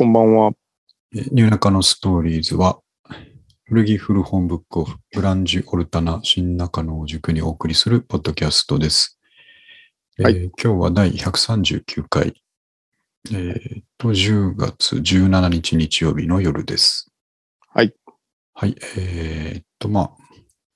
[0.00, 0.52] こんばんは。
[1.14, 2.80] えニューナカのストーリーズは、
[3.66, 9.20] 古着古本ブックオフ、ブランジオルタナ新中野を塾にお送りするポッドキャストです。
[10.18, 12.42] えーはい今日は第139回、
[13.30, 17.12] えーと、10月17日日曜日の夜です。
[17.68, 17.92] はい。
[18.54, 18.76] はい。
[18.96, 20.10] えーっと、まあ、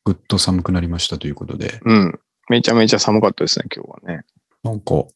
[0.05, 2.21] ぐっと寒くなりましたということで、うん。
[2.51, 4.25] めちゃめちゃ寒かったですね、今日はね。
[4.63, 5.07] なんか、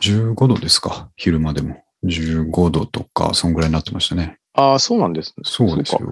[0.00, 1.87] 15度ですか昼間でも。
[2.04, 4.38] 15度とか、そんぐらいになってましたね。
[4.54, 5.42] ああ、そうなんですね。
[5.44, 6.06] そうですよか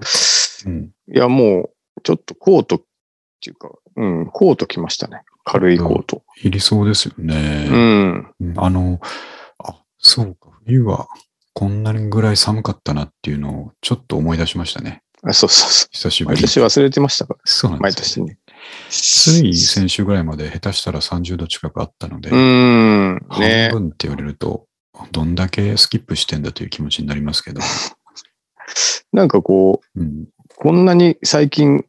[0.65, 0.91] うん。
[1.13, 2.79] いや、もう、ちょっとコートっ
[3.41, 5.21] ていうか、うん、コート着ましたね。
[5.43, 6.23] 軽いコート。
[6.43, 7.67] いりそうですよね。
[7.69, 8.33] うん。
[8.39, 8.99] うんあの、
[9.63, 11.07] あ、そうか、冬は
[11.53, 15.01] こんなにぐらい寒かったなっていうのをちょっと思い出しましたね。
[15.23, 16.27] あそうそうそ久しう。
[16.27, 16.41] ぶりに。
[16.43, 18.25] 毎年忘れてましたから、そうなんですよ。
[18.25, 18.39] 毎年ね。
[18.89, 23.25] つい先週ぐらいまで下手したら30度近くあったので、うーん。
[23.29, 24.65] 半ね分って言われると、
[25.11, 27.61] どんだけスキップしてんだという気持ちになりますけど。
[29.13, 31.85] なんかこう、うん、こんなに最近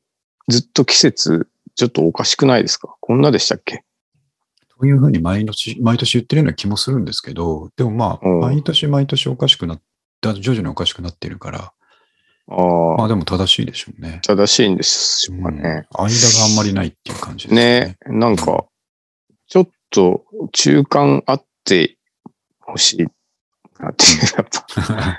[0.48, 2.94] ずっと季節、ちょっとおかしくないですか？
[3.00, 3.84] こんなでしたっけ？
[4.78, 8.40] というふうに毎年、毎年言ってるような気もするんですけど、でもまあ、うん。
[8.40, 9.82] 毎年毎年おかしくなっ
[10.20, 11.72] た、徐々におかしくなってるから、
[12.50, 14.20] ああ、まあでも正しいでしょうね。
[14.22, 15.42] 正しいんですしょうん。
[15.60, 15.86] ね。
[15.90, 18.64] 間があんまりないっていう感じですねなんか、
[19.48, 21.97] ちょっと中間あって
[22.68, 23.06] ほしい
[23.80, 24.46] なっていう、やっ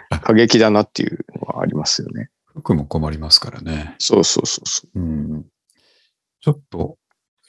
[0.10, 2.30] ぱ 過激だなっていうのはありますよね。
[2.46, 3.96] 服も困りますからね。
[4.00, 5.46] そうそうそうそうん。
[6.42, 6.98] ちょっと、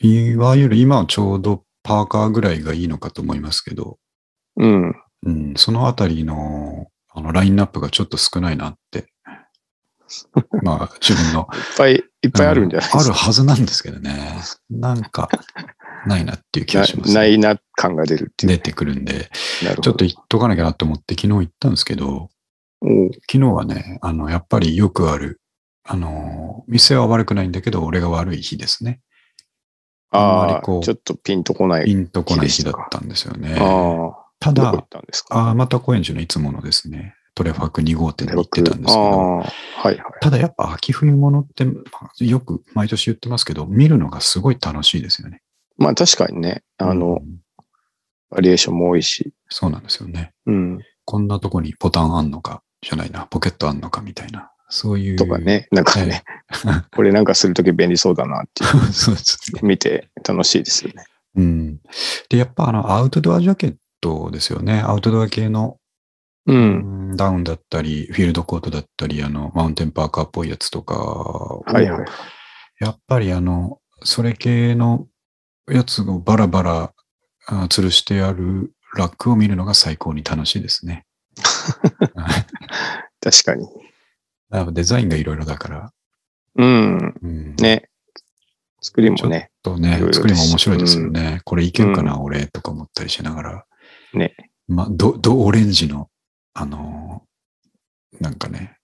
[0.00, 3.98] いわゆる今はちょうどパーカーぐらいがいいのかと思いますけど、
[4.56, 4.64] う。
[4.64, 4.94] うん。
[5.22, 9.12] うん、そのあたりの、あの、ラインナップがちょっと少ないなって。
[10.62, 11.48] まあ、自分の。
[11.52, 13.00] いっぱいいっぱいあるんじゃないですか。
[13.00, 14.42] あるはずなんですけどね。
[14.70, 15.28] なんか、
[16.06, 18.52] ないなっていう気がします、なないな感が出るっていう。
[18.52, 19.30] 出てくるんで、
[19.62, 19.83] なるほど。
[19.83, 22.30] ちょっと言っとかなきゃなと思って昨日行ったんですけど、
[22.83, 25.40] 昨日はね、あの、やっぱりよくある、
[25.84, 29.00] あの、店は悪くないんだけど、俺が悪い日ですね。
[30.12, 31.84] あんまりこうちょっとピンとこない。
[31.84, 33.56] ピンとこない日だったんですよね。
[33.58, 39.98] ああ、ただ、たあまた高円寺のいつものですね、トレファーク2号店に行ってたんですけど、はいはい。
[40.20, 41.72] ただやっぱ秋冬物って、ま
[42.02, 45.42] あよく毎年言ってますけど、見るのがすごい楽しいですよね。
[45.80, 47.41] まあ確かにね、あの、うん
[48.30, 49.33] バリエーションも多いし。
[49.48, 50.33] そうなんですよね。
[50.46, 50.79] うん。
[51.05, 55.17] こんなとこにボタンあんのか、じゃないな、ポケットあんのかみたいな、そういう。
[55.17, 56.23] とかね、なんかね、
[56.95, 58.92] これなんかするとき便利そうだなっていう。
[58.92, 59.61] そうですね。
[59.64, 61.05] 見て楽しいですよね。
[61.35, 61.80] うん。
[62.29, 64.80] で、やっぱあの、アウトドアジャケットですよね。
[64.80, 65.79] アウトドア系の
[66.46, 66.52] う。
[66.52, 72.07] うんんダウンだったり、フィールドコートだったり、あの、マウンテンパーカーっぽいやつとかをはいはい。
[72.79, 75.07] やっぱりあの、それ系の
[75.68, 76.94] やつをバラバラ
[77.46, 81.06] あ吊るしてあるラックを見るのが最高に楽しいですね。
[83.20, 83.68] 確かに。
[84.72, 85.92] デザインがいろいろだから。
[86.56, 87.14] うん。
[87.22, 87.88] うん、ね。
[88.80, 89.50] 作りもね。
[89.62, 91.40] とねいろいろです作りも面白いですよね。
[91.44, 93.66] これいけるかな、俺とか思ったりしながら。
[94.14, 94.34] ね。
[94.66, 96.08] まあ、ド、ドオレンジの、
[96.54, 97.30] あのー
[98.20, 98.77] なんかね、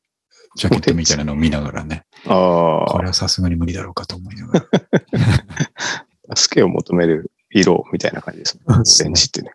[0.56, 4.66] ジャケットみたいなのを見ながらね、あこれはさすがに無理だろうかと思いながら。
[6.30, 8.62] あ、助けを求める色みたいな感じですね。
[8.68, 9.50] オレンジってね。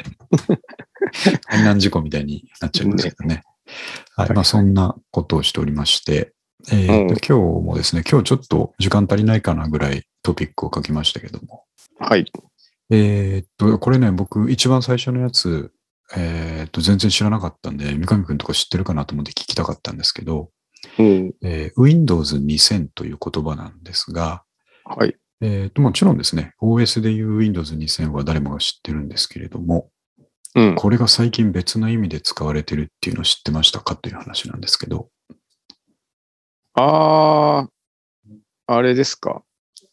[1.49, 3.43] 海難事故みたいになっちゃいますけどね。
[4.15, 4.33] はい。
[4.33, 6.33] まあ、そんなことをしておりまして、
[6.71, 7.33] えーとうん今日
[7.65, 11.63] もですね、今日ちょっと時間足りないかなぐらいトピックを書きましたけども。
[11.99, 12.31] はい。
[12.91, 15.71] えーっと、これね、僕一番最初のやつ、
[16.15, 20.51] えーっと、全然知らなかったんで、三上くんとか知ってるかなと思って聞きたかったんですけど、
[20.99, 21.33] うん。
[21.41, 24.43] えー Windows 2000という言葉なんですが、
[24.83, 25.15] はい。
[25.41, 29.89] えーっと、もちろんですね、OS でいう Windows 2000は誰もが知ってるんですけれども、
[30.53, 30.75] うん。
[30.75, 35.09] これが最近別の意味で使われてるっていうのを知ってましたかという話なんですけど。
[36.75, 37.67] あ
[38.67, 39.43] あ、あれですか？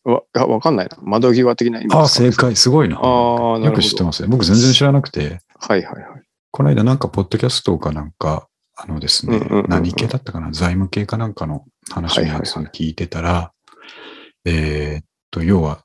[0.05, 0.99] わ、あわかんないな。
[1.01, 2.01] 窓際的な意味ですか？
[2.01, 2.31] ああ、正。
[2.33, 2.57] 解。
[2.57, 2.97] すごいな。
[2.97, 4.29] あーなよく知ってますね。
[4.29, 6.23] 僕全然知らなくて、はいはいはい。
[6.51, 10.51] この間なんかポッドキャストかなんか、あのですね、うんうんうんうん何系だったかな？
[10.53, 13.53] 財務系かなんかの話を聞いてたら、
[14.45, 15.83] えーっと、要は、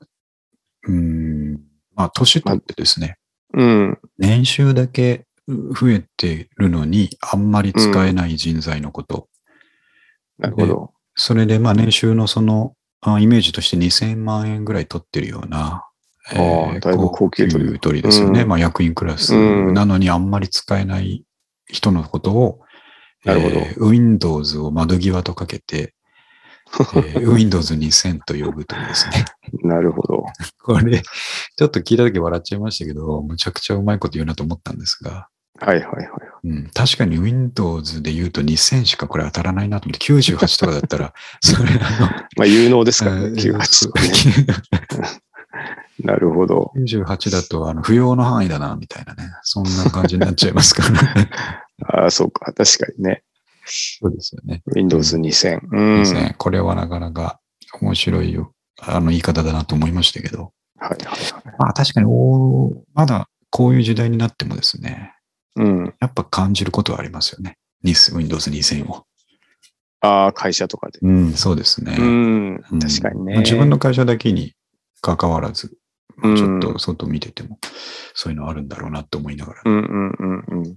[0.86, 1.52] うーん、
[1.94, 3.16] まあ、年取ってですね、
[3.52, 3.98] うん。
[4.18, 9.28] 年収だけ増えてるのに、あんまり使えない人材のこと。
[10.38, 10.92] なるほど。
[11.14, 15.84] それで、まあ、年収のその、あイメージとして2000万円ぐらい取ってるような、
[16.30, 18.42] あーだいぶ高級取り取りですよね。
[18.42, 21.24] うんまあ、役員クラスうんなのにあんまり使えない
[21.66, 22.60] 人のことを、
[23.24, 25.94] なるほどえー Windows を窓際とかけて、
[26.96, 29.24] えー Windows 2000と呼ぶというですね。
[29.62, 30.24] なるほど。
[30.62, 35.28] これ、ちょっと聞いたとき笑っちゃいましたけど、むちゃくちゃうまいこと言うなと思ったんですが、
[35.60, 36.06] はいはいはい。
[36.44, 44.12] うん、確かに Windows で言うと2000しかこれ当たらないなと思って、98とかだったら、 それあまあ有能ですからの、ね、98そうとかね。
[46.02, 46.72] なるほど。
[46.76, 49.30] 98だとあの不要の範囲だな、みたいなね。
[49.42, 51.30] そんな感じになっちゃいますからね。
[51.86, 52.52] ああ、そうか。
[52.52, 53.22] 確かにね。
[53.66, 54.62] そうですよね。
[54.74, 55.60] Windows 2000。
[55.70, 56.02] うん。
[56.02, 57.40] 2000これはなかなか
[57.80, 58.52] 面白いよ。
[58.80, 60.52] あの言い方だなと思いましたけど。
[60.78, 61.54] はいはいはい。
[61.58, 65.14] まあ確かにおー、まだこういう時代になってもですね、
[65.56, 65.94] うん。
[66.00, 67.58] やっぱ感じることはありますよね。
[67.84, 69.04] 2000 Windows 2000を。
[70.00, 70.98] ああ、会社とかで。
[71.00, 71.96] うん、そうですね。
[71.98, 72.64] うん。
[72.72, 73.34] うん確かにね。
[73.34, 74.54] まあ自分の会社だけに
[75.00, 75.76] 関わらず、
[76.22, 77.58] うんちょっと外見てても、
[78.14, 80.76] そういうのあるんだろうなって思いながら、うんうんうんうん。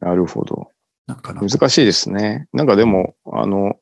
[0.00, 0.70] なるほど。
[1.06, 2.48] なんかな難しいですね。
[2.52, 3.76] なんかでも、あの、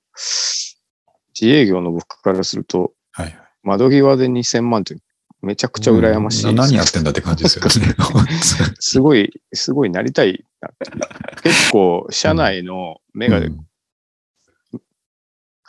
[1.39, 3.39] 自営業の僕からすると、はいはい。
[3.63, 4.97] 窓際で2000万って
[5.43, 7.95] めちゃくちゃ羨ましいうん何やってんだって感じですよね。
[8.81, 10.45] すごい、すごいなりたい。
[11.43, 13.69] 結構、社内の目がうん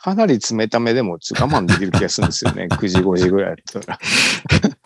[0.02, 2.68] かなり冷ためでも我慢できる気がするんですよね。
[2.72, 4.00] 9時、5時ぐらいだったら。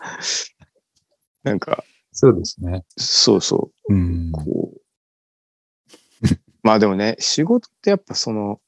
[1.44, 2.84] なんか、そうですね。
[2.98, 3.94] そうそう。
[3.94, 4.32] うん。
[4.32, 4.73] こう。
[6.64, 8.60] まあでもね、仕事ってやっぱその、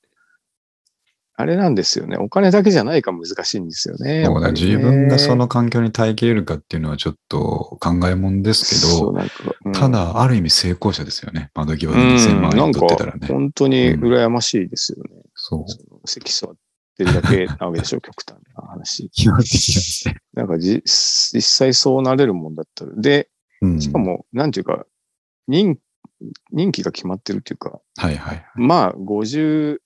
[1.38, 2.16] あれなんですよね。
[2.16, 4.26] お金だけじゃないから難しいんですよね。
[4.54, 11.52] 自分がその環境に耐えきれるかっていうのはちょっと考えもんですけど、うんただ、ある意味成功者ですよね。
[11.54, 13.28] 窓際でうん、2000万円取ってたらね。
[13.28, 15.24] 本当に羨ましいですよね。
[15.34, 15.70] そう。
[15.70, 16.56] その席座っ
[16.98, 19.10] てるだけなわけでしょ、 極端な話。
[19.10, 20.06] 基本的。
[20.34, 22.92] なんかじ実際そうなれるもんだったら。
[22.96, 23.30] で、
[23.62, 24.86] うんしかも、なんていうか、
[25.48, 25.78] 任
[26.52, 28.46] 任期が決まってるっていうか、はいはい。
[28.56, 29.78] まあ、55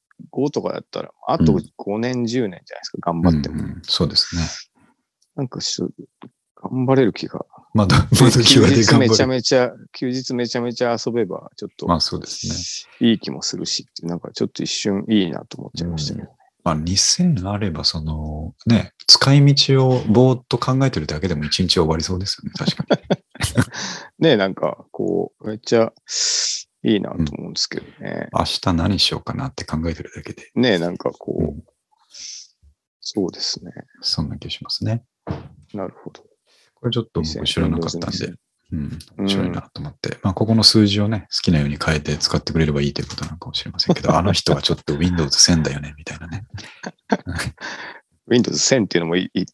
[0.52, 3.56] とかだったら、あと5年、10年じゃないですか、頑張っても。
[3.56, 4.42] うんうんそうですね。
[5.36, 5.90] なんかしょ、
[6.56, 7.46] 頑張れる気が。
[7.74, 9.28] まだ、窓休際で日めちゃ。
[9.28, 16.30] めちゃ、休日めちゃめちゃ遊べば、ちょっとまあそうですいい気もするし、なんかちょっと一瞬いいなと思っちゃいましたけど。
[16.64, 22.54] まあ2000あれば、その、ね、使い道をぼーっと考えてるだけでも一日終わりそうですよね。
[22.58, 23.22] 確かに。
[24.20, 25.94] ねなんか、こう、めっちゃ
[26.84, 28.28] いいなと思うんですけどね。
[28.34, 30.52] 明日何しようかなって考えてるだけで。
[30.56, 31.64] ねなんかこう、うん
[33.12, 33.72] そうですね。
[34.02, 35.04] そんな気しますね。
[35.74, 36.22] なるほど。
[36.76, 38.34] これちょっと僕知らなかったん2000で、
[38.72, 46.46] うん、面白いなと思って、まあ、ここの数字をね、好きなように変えて使ってくれればいいということなのかもしれませんけど、 あの人はちょっと Windows 1000だよね、みたいなね。
[48.28, 49.46] Windows 1000っていうのもいい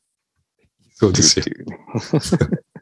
[0.96, 1.80] そうっていうね。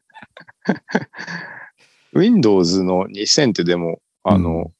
[2.13, 4.71] Windows の2000ってでも、あの、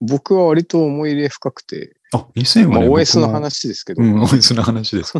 [0.00, 3.34] 僕は割と思い入れ深くて、あ、2000まあはね、OS の僕も。
[3.34, 5.14] 話ですけど、うん、OS の話です。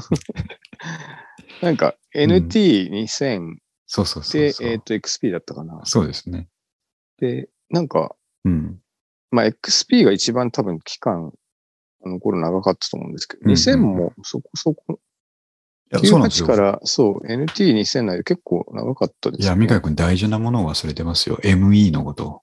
[1.62, 3.56] なんか NT2000
[3.86, 4.68] そうそうそうで、そう。
[4.68, 5.80] えっ、と XP だったかな。
[5.84, 6.48] そうですね。
[7.18, 8.80] で、なんか、うん。
[9.30, 11.32] まあ XP が一番多分期間、
[12.04, 14.98] あの頃長かったと思うんですけど、うんうん2000もそこそこ、
[15.98, 16.60] 98かよ。
[16.60, 21.38] ら、そう、NT2000 内で結構長かったですいや、よ、三上君大事なものを忘れてますよ。
[21.42, 22.42] ME のこと。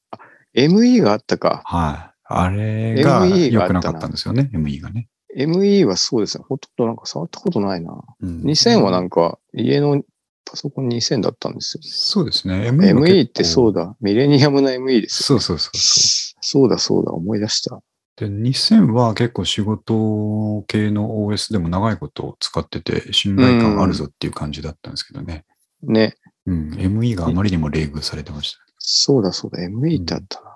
[0.55, 1.61] ME があったか。
[1.65, 2.19] はい。
[2.31, 5.09] あれが ME 良くなかったんですよね、ME がね。
[5.35, 6.43] ME はそうですね。
[6.47, 8.01] ほとんどなんか触ったことないな。
[8.21, 10.01] うん2000はなんか家の
[10.45, 11.81] パソコン2000だったんですよ。
[11.83, 12.69] そうですね。
[12.69, 13.85] ME ってそうだ。
[13.85, 13.95] だ。
[14.01, 15.39] ミレニアムの ME ですよ。
[15.39, 16.39] そうそうそうそう。
[16.41, 17.11] そうだそうだ。
[17.11, 17.81] 思い出した。
[18.19, 25.45] で、2000は結構仕事系の OS でも長いこと使ってて、信頼感あるぞっていう感じだったんですけどね。
[25.83, 26.15] ね。
[26.45, 26.73] うん。
[26.73, 28.59] ME があまりにも冷遇されてました。
[28.77, 29.59] そうだそうだ。
[29.59, 30.49] ME ってあったな。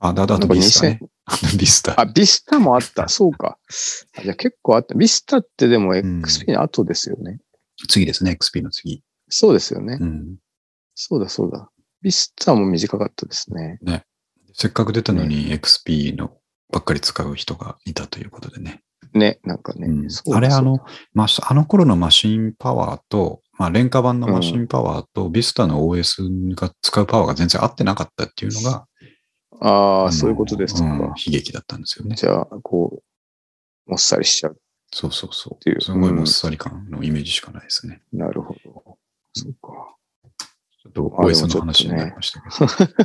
[0.00, 1.08] あ、だ、だなんかとビスタね2000。
[1.24, 2.00] あとビスタ。
[2.00, 3.08] あ、ビスタもあった。
[3.08, 3.58] そうか。
[4.18, 4.94] あじゃあ結構あった。
[4.94, 7.40] ビスタってでもん XP の後ですよね。
[7.88, 9.02] 次ですね、XP の次。
[9.30, 9.96] そうですよね。
[9.98, 10.36] うん。
[10.94, 11.70] そうだそうだ。
[12.02, 13.78] ビスタも短かったですね。
[14.58, 16.30] せっかく出たのに XP の
[16.72, 18.82] ばっかり使う人がいたということでね。
[19.12, 19.86] ね、なんかね。
[19.86, 20.80] うんあれ、あの、
[21.12, 28.86] マシあの頃のマシンパワーと、まあ、廉価版のマシンパワーと、ビスタの OS が使うパワーが全然合ってなかったっていうのが、
[29.60, 30.84] ああ、あのそういうことですか。
[30.84, 32.16] うん悲劇だったんですよね。
[32.16, 33.02] じゃあ、こ
[33.86, 34.58] う、もっさりしちゃう。
[34.90, 35.80] そうそうそっていうう。
[35.82, 38.00] すごいうんもっさり感のイメージしかないですね。
[38.12, 38.98] なるほど。
[39.34, 39.96] そうか。
[40.94, 42.66] ちょっと OS の話になりましたけど。
[42.66, 42.96] 懐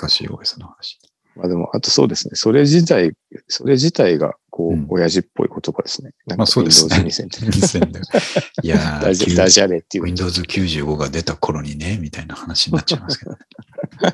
[0.00, 0.98] かしい OS の話。
[1.36, 2.32] まあでも、あとそうですね。
[2.34, 3.12] それ自体、
[3.48, 6.12] それ自体が、こう、うん親父っぽい言葉ですね。
[6.36, 7.58] まあそうですね Windows 2000って。
[7.58, 8.00] 2000で
[8.62, 10.04] いやーダジダジャレっていう。
[10.04, 13.32] Windows 95が出た頃にね、みたいな話になっちゃいますけど。
[14.02, 14.10] な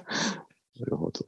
[0.86, 1.26] るほど。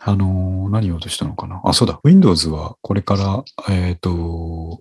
[0.00, 2.00] あのー何を落としたのかなあ、そうだ。
[2.02, 4.80] Windows はこれから、えっ、と、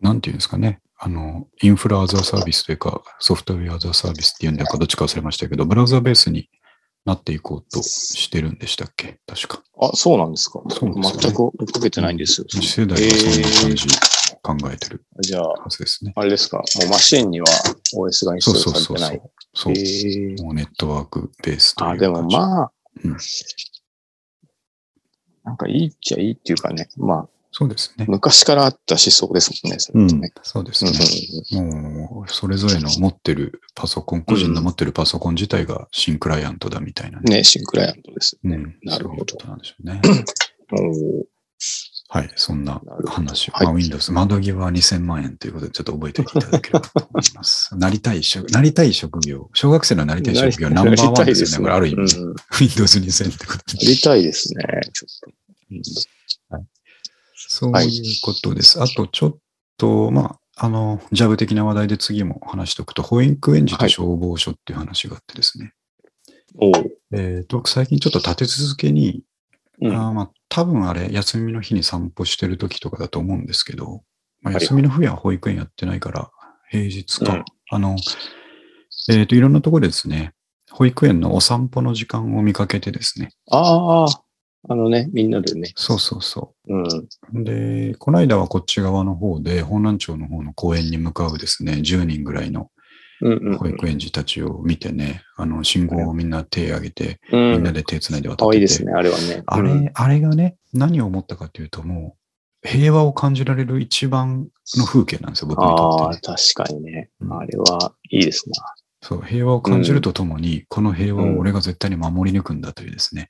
[0.00, 0.80] なんていうんですかね。
[1.06, 6.48] あの、インフラアザーサービスというか、ソフトウェアアザーサービスっていうんだかどっちか忘れましたけど、ブラウザベースに
[7.04, 9.18] なっていこうとしてるんでしたっけ？
[9.26, 9.62] 確か。
[9.82, 10.62] あ、そうなんですか。
[10.70, 12.46] そうですね全く追っかけてないんですよ。
[12.48, 13.86] 次世代はそんな感じ
[14.66, 16.14] 考えてるじゃあ、はずですね。
[16.16, 16.56] あれですか。
[16.56, 17.46] もうマシンには
[17.94, 19.20] OS がインストールされてない。
[19.54, 19.72] そうそうそう。
[19.72, 19.72] そう。
[19.74, 22.72] えーもうネットワークベースというあ、でもあ、まあ、
[23.04, 23.16] うん
[25.44, 26.88] なんかいいっちゃいいっていうかね。
[26.96, 28.06] まあ、そうですね。
[28.08, 29.78] 昔からあった思想ですもんね。
[29.78, 30.32] そうんれってね。
[30.42, 31.98] そうですうんね。
[32.00, 37.36] もう、それぞれの持ってるパソコン、個人の持ってるパソコン自体が新クライアントだみたいなね。
[37.36, 38.36] ね、シンクライアントです。
[38.42, 38.76] うん。
[38.82, 40.00] なるほどそうなんでしょうね。
[42.08, 42.30] はい。
[42.34, 43.52] そんな話を。
[43.52, 47.70] はいまあ、Windows、窓際2000万円ということで、ちょっと覚えておいていただければと思います。
[47.78, 51.58] なりたい職、なりたい職業、小学生のなりたい職業ナンバーワンですよね。
[51.58, 52.18] これある意味。
[52.18, 53.86] うん Windows 2000ってことで。
[53.86, 54.64] やりたいですね。
[54.92, 55.36] ちょっと。
[55.70, 56.64] うん
[57.48, 58.82] そういうことです。
[58.82, 59.36] あと、ちょっ
[59.78, 65.72] と、まあ、あの、ジャブ的な話題で次も話しておくと、保育園児と消防署っていう話があってですね。
[66.56, 66.72] おう
[67.12, 69.22] えっ、と、僕最近ちょっと立て続けに、
[69.80, 74.02] うんあーまあ、多分あれ、休みの日に散歩してる時とかだと思うんですけど、
[74.42, 76.30] まあ、はい休みの日は保育園やってないから、
[76.70, 77.34] 平日か。
[77.34, 77.96] うんあの、
[79.10, 80.34] えっ、と、いろんなところでですね、
[80.70, 83.30] 保育園のお散歩の時間を見かけてですね。
[83.50, 84.06] ああ、
[84.68, 85.72] あのね、みんなでね。
[85.76, 86.82] そうそうそうん。
[86.86, 87.44] う。
[87.44, 92.70] で、この間はこっち側の方で、本南町の方の公園に向かうですね、10人ぐらいの
[93.58, 97.52] 保育園児たちを見てね、あの、信号をみんな手挙げて、うん。
[97.52, 99.42] みんなで手繋いで渡ってて、かわいいですね、あれはね。
[99.46, 102.16] あれ、うんあれがね、何を思ったかというと、も
[102.64, 106.36] う、平和を感じられる一番の風景なんですよ、僕にとああ、って、ね。
[106.36, 107.10] 確かにね。
[107.20, 108.54] うんあれはいいですな。
[109.06, 113.28] そう、平和を感じるとともに、この平和を俺が絶対に守り抜くんだというですね、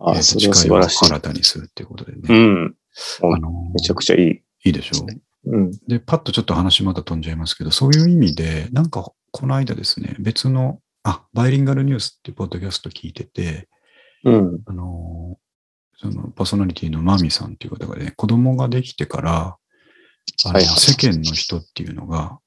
[0.00, 0.82] えーああ、とそれは素誓いを。
[0.82, 2.34] 新たにするっていうことでうね。
[2.34, 2.74] ん。
[3.22, 4.30] あのめちゃくちゃいい。
[4.64, 5.06] いいでしょ？
[5.44, 5.56] う。
[5.56, 5.70] うん。
[5.86, 13.68] で、パッとちょっと話また飛んじゃいますけど、そういう意味で、なんか、この間ですね、別の、あ、バイリンガルニュースっていうポッドキャスト聞いてて、
[14.24, 14.60] うん。
[14.66, 15.38] あの、
[15.96, 19.56] そのパーソナリティのマミさんっていう方がね、子供ができてから、
[20.44, 22.38] あのはいはい世間の人っていうのが、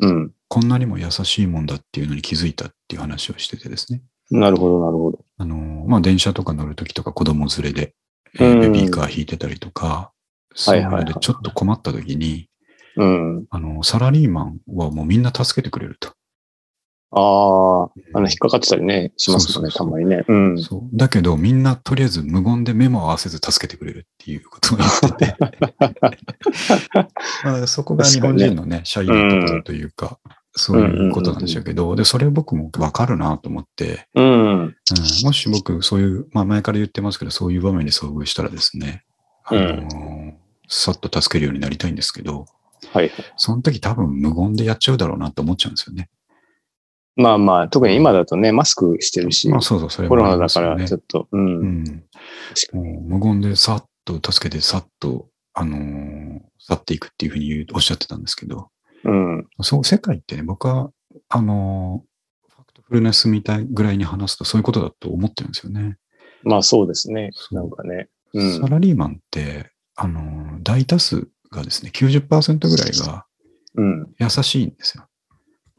[0.00, 0.33] うん。
[0.48, 4.02] こんなにも優しいもんだっていうのに気づいたっていう話をしててですね。
[4.30, 5.24] なるほど、なるほど。
[5.38, 7.94] あの、まあ、電車とか乗るときとか子供連れで、
[8.38, 10.12] えうんーベビーカー引いてたりとか、
[10.54, 12.48] そういうはいはいはいのでちょっと困ったときに、
[12.96, 13.46] うん。
[13.50, 16.12] あの、サラリーマンはもうみんな助けてくれると。
[17.16, 20.24] ああ、あの、引っかかってたりね、しますもんね、たまにね。
[20.26, 20.58] うん。
[20.58, 20.80] そう。
[20.92, 25.36] だけど、みんなとりあえず無言で目も合わせず助けてくれるっていうことを言ってて。
[27.44, 30.18] まあ、そこが日本人のね、社員のところというか、
[30.56, 34.24] そういうことなんでしょうけど、で、それ僕もわかるなと思って、うん。
[34.24, 34.74] うん、
[35.24, 39.04] もし僕、そういう、まあ前から言ってますけど、そういう場面に遭遇したらですね、
[39.44, 40.32] あのー
[40.68, 42.46] さっと助けるようになりたいんですけど、
[42.92, 43.10] はい。
[43.36, 46.08] その時多分無言でやっちゃうだろうなと思っちゃうんですよね。
[47.16, 51.58] まあまあ、特に今だとね、マスクしてるし、まあそうそう、それコもロナだから、ちょっと、うん。
[51.58, 51.84] うん。
[51.84, 52.92] 確かに。
[52.94, 58.70] もう無言でさっと助けてさっと、あのー去っていくっていうふうに言うおっしゃってたんですけど、
[59.04, 59.46] うん。
[59.60, 60.90] そう、世界ってね、僕は、
[61.28, 65.96] あのーファクトフルネスみたいぐらいに話すとそういうことだと思ってるんですよね。
[66.42, 67.30] まあそうですね。
[67.52, 68.08] なんかね。
[68.32, 68.66] うんサ。
[68.66, 73.26] ラリーマンって、あのー大多数がですね、90%ぐらいが
[73.76, 74.14] うん。
[74.18, 75.06] 優しいんですよ。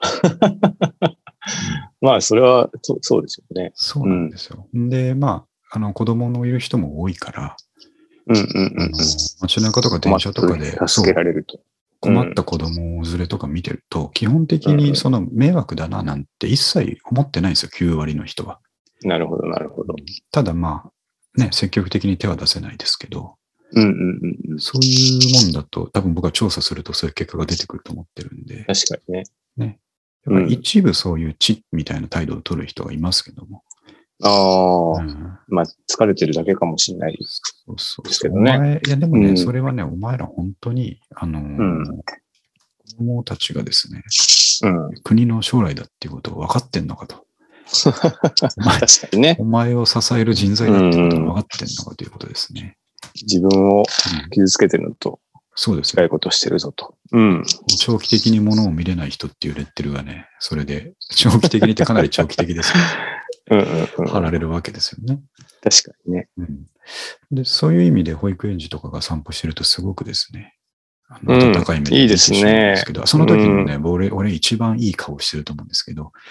[2.02, 3.72] まあ、それは、そそうですよね。
[3.76, 4.68] そうなんですよ。
[4.74, 7.58] で、まあ、あの、子供のいる人も多いから、
[8.28, 8.44] うんうん
[8.78, 8.92] うん。
[9.42, 11.60] 街中とか電車とかで、困って助けられると。
[12.00, 18.60] 困った子供連れとか見てると、基本的にその迷惑だななんて一切思ってないんですよ、9割の人は。
[19.04, 19.96] なるほど、なるほど。
[20.32, 23.36] ただまあ、ね、積極的に手は出せないですけど、
[23.74, 24.60] うんうんうんうん。
[24.60, 29.24] そういうもんだと、多分僕は調査するとそういう結果が出てくると思ってるんで、確かにね。
[29.58, 29.66] や
[30.48, 33.64] 一部そういう知みたいな態度を取る人がいますけども、
[34.24, 37.18] ああ、うんまあ、疲れてるだけかもしれない。
[37.22, 41.42] そうそうですけどねお前いや、でもね、うんそれはね、お前ら本当に、あの
[42.88, 44.04] 子供たちがですね、
[44.64, 45.02] うん。
[45.04, 47.26] 国の将来だっていうことを分かってんのかと。
[48.58, 49.38] お前確かにね。
[49.40, 52.78] お前を支える人材だってことが分かってんのかということですね。
[53.22, 55.20] 自分をうん傷つけてるのと
[55.56, 56.96] そうですいことしてるぞと。
[57.12, 57.44] うん。
[57.80, 62.74] 長期的にものを見れない人っていうレッテルがね、それで、長期的にってかなり長期的です
[63.48, 64.06] け うんうんうん。
[64.06, 65.22] ど、貼られるわけですよね。
[65.64, 66.28] 確かにね。
[66.38, 66.66] うん、
[67.32, 70.56] でそういう意味で保育園児とかが散歩してるとすごくですね、
[71.08, 76.12] あうんの温かい目でいいですねけど、その時にね、俺、俺一番いい顔してると思うんですけど、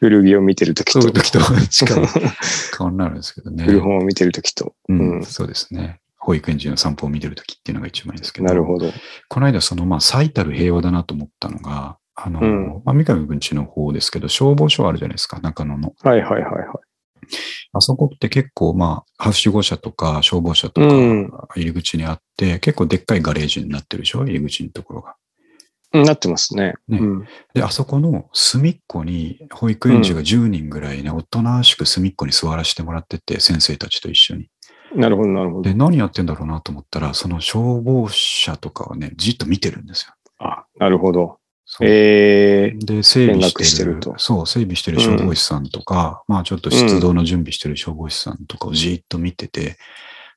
[0.00, 2.08] 古着を見てるときとそういう、時と近い
[2.72, 3.64] 顔になるんですけどね。
[3.64, 4.74] 古本を見てるときと。
[4.88, 5.99] うんうんそうですね。
[6.20, 8.92] 保育園児の散歩を見てるときっていうのが一番いいんですけど、なるほど。
[9.28, 15.94] この間その、まあ、最たる平和だなと思ったのが、あの、うんまあ、三上くんちの方ですけど、消防署あるじゃないですか、中野の。
[16.02, 16.66] はいはいはいはい。
[17.72, 24.24] あそこって結構、まあ、はしご車とか消防車とかうん入り口にあって、結構でっかいガレージになってるでしょ？
[24.24, 25.14] 入り口のところが。
[25.92, 26.74] うんなってますね。
[26.86, 27.26] ねうん。
[27.52, 34.48] で、あそこの隅っこに保育園児が10人ぐらいね、おとなしく隅っこに座らせてもらってて、先生たちと一緒に。
[34.94, 35.74] なるほどなるほどで、。
[35.74, 40.14] 何やってんだろうなと思ったら、その消防車とかをね、じっと見てるんですよ。
[40.38, 41.38] あ、なるほど。
[41.80, 43.90] ええで、整備見してる。
[43.90, 49.76] てるとそう、整備してる消防士さんとか、まあちょっと出動の準備してる消防士さんとかをじーっと見てて、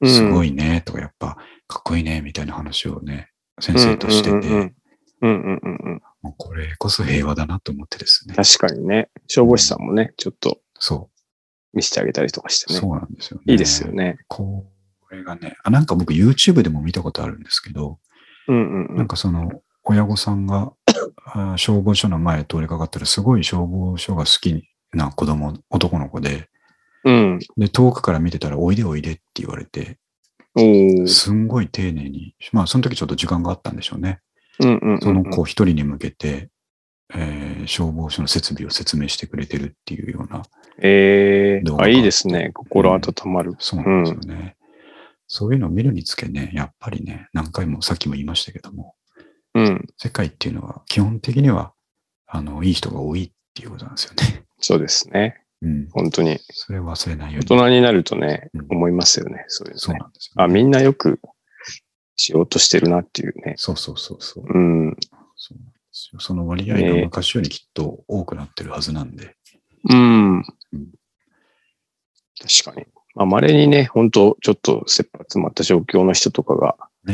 [0.01, 3.29] うんすごいね、とか、やっぱ、かっこいいね、みたいな話をね、
[3.59, 4.75] 先生としてて、うんうん
[5.21, 6.01] うんうんうんうん。
[6.21, 8.35] もうこれこそ平和だなと思ってですね。
[8.35, 9.09] 確かにね。
[9.27, 11.09] 消防士さんもね、ちょっとそ
[11.73, 12.79] 見せてあげたりとかしてう、ね。
[12.79, 13.43] そうなんですよね。
[13.47, 13.91] いいですよ。
[13.91, 14.17] ね。
[14.27, 14.65] こ
[15.11, 17.99] れがね、あ、なんか僕 YouTube でも見たことあるんですけど、
[18.47, 19.07] うんうんうなんん。
[19.07, 19.49] かその、
[19.83, 20.71] 親御さんが
[21.25, 26.49] あ消防署の前通りかかったら、すごい消防署が好きな子供、男の子で、
[27.03, 27.39] うん。
[27.57, 29.97] で、遠くから見てたら、おいでおいでって言われて、
[31.07, 34.19] すんごい丁寧に、まあ、その時ちょっと時間があったんでしょうね。
[34.59, 35.01] うんうんうん。
[35.01, 36.49] その子一人に向けて、
[37.15, 40.43] えー消防署の設備を説明してくれてるっていうような、
[40.81, 42.51] ええあ、いいですね。
[42.53, 43.55] 心温まる。
[43.59, 44.55] そうなんですよね。
[45.27, 48.95] そういうのを見るにつけね、やっぱりね、何回もさっきも言いましたけども、
[49.55, 49.87] うん。
[49.97, 51.73] 世界っていうのは基本的には、
[52.27, 54.45] あの、いい人が多いっていうことなんですよね。
[54.59, 55.41] そうですね。
[55.61, 55.89] うん。
[55.91, 56.39] 本当に。
[56.49, 57.61] それを忘れないよう大に。
[57.61, 59.45] 人になるとねうん、思いますよね。
[59.47, 59.79] そういうのね。
[59.79, 61.19] そうなんですよ、あ、みんなよく
[62.15, 63.53] しようとしてるなっていうね。
[63.57, 64.45] そうそうそうそう。
[64.47, 64.97] うん。
[65.35, 69.35] そうなんですよその割合がね昔よりきっと多くなってるはずなんで。
[69.89, 70.43] うん。
[72.39, 72.85] 確かに。
[73.15, 77.13] まあ、稀にね、本当ちょっと切羽詰まった状況の人とかが、ね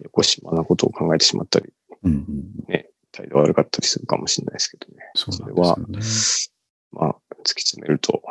[0.00, 2.84] よこしまなことを考えてしまったり、うんうん。
[3.12, 5.02] 態度悪かったりするかもしれないですけどね。
[5.14, 6.52] そうなんです
[6.92, 7.08] よね。
[7.08, 8.22] まあ、突き詰めると、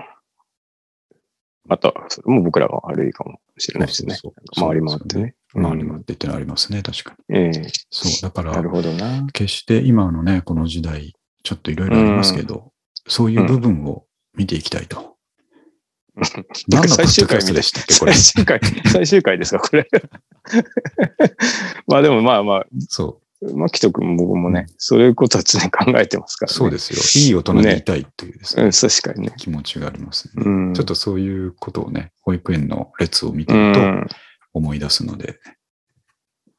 [1.65, 4.15] また、それも僕らが悪いかもしれないですね。
[4.15, 5.35] そうそうそう回り回ってね。
[5.61, 7.37] 回り回ってってのありますね、確かに。
[7.37, 9.25] ええそう、だからなる、ほどな。
[9.33, 12.71] 決して今のね、この時代、ちょっといろいろありますけど、
[13.07, 15.15] そういう部分を見ていきたいと。
[16.67, 18.13] 何の最終回でしたっけ、これ？
[18.13, 18.21] 最。
[18.23, 18.59] 終回、
[18.91, 19.87] 最終回ですか、これ。
[21.87, 23.21] まあでもまあまあ、そ
[23.53, 26.57] マキト君も僕もね、うんそういうことは常に考えてますかう、らね。
[26.57, 27.23] そうですよ。
[27.23, 29.33] いい大人でいたいというですね、うん、確かにね。
[29.37, 30.43] 気持ちがありますね。
[30.43, 30.73] うん。
[30.73, 34.07] ちょっとそういうことをね、保育園の列を見てうるとん。
[34.53, 35.39] 思い出すので、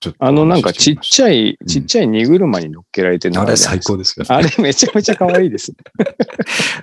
[0.01, 4.35] ちょっとあのなんかちっちゃい、うんちっちゃい荷車に乗っけられてるのあれ最高ですよね。
[4.35, 5.73] あれめちゃめちゃ可愛いです。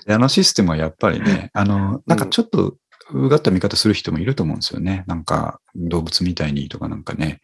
[0.06, 2.76] で あのシステムはやっぱりね、あの、なんかちょっと、
[3.12, 5.06] うがった見方する人もいると思うんですよね。
[5.08, 7.40] なんか、動物みたいにとかなんかね、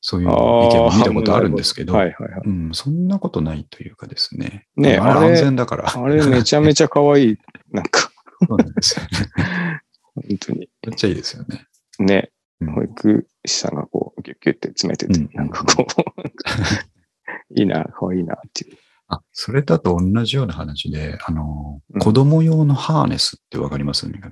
[0.00, 2.40] そういう意見も見たことあるんですけど、はいはいはい。
[2.44, 4.66] うん、そんなことないというかですね。
[4.76, 5.92] ねあれ安全だから。
[5.92, 7.38] あれめちゃめちゃ可愛い。
[7.70, 8.10] なんか、
[8.48, 9.80] そうなんですよね。
[10.14, 10.68] 本当に。
[10.86, 11.66] めっちゃいいですよね。
[11.98, 15.86] ね、うん保育士さんがこう、ギュッギュッて詰めてて、うんなんかこ
[16.18, 16.22] う、
[17.58, 18.76] いいな、可愛いなっていう。
[19.08, 24.06] あ、それだと同じような話で、あの、うん子供用のハーネスってわかります？
[24.06, 24.30] 三上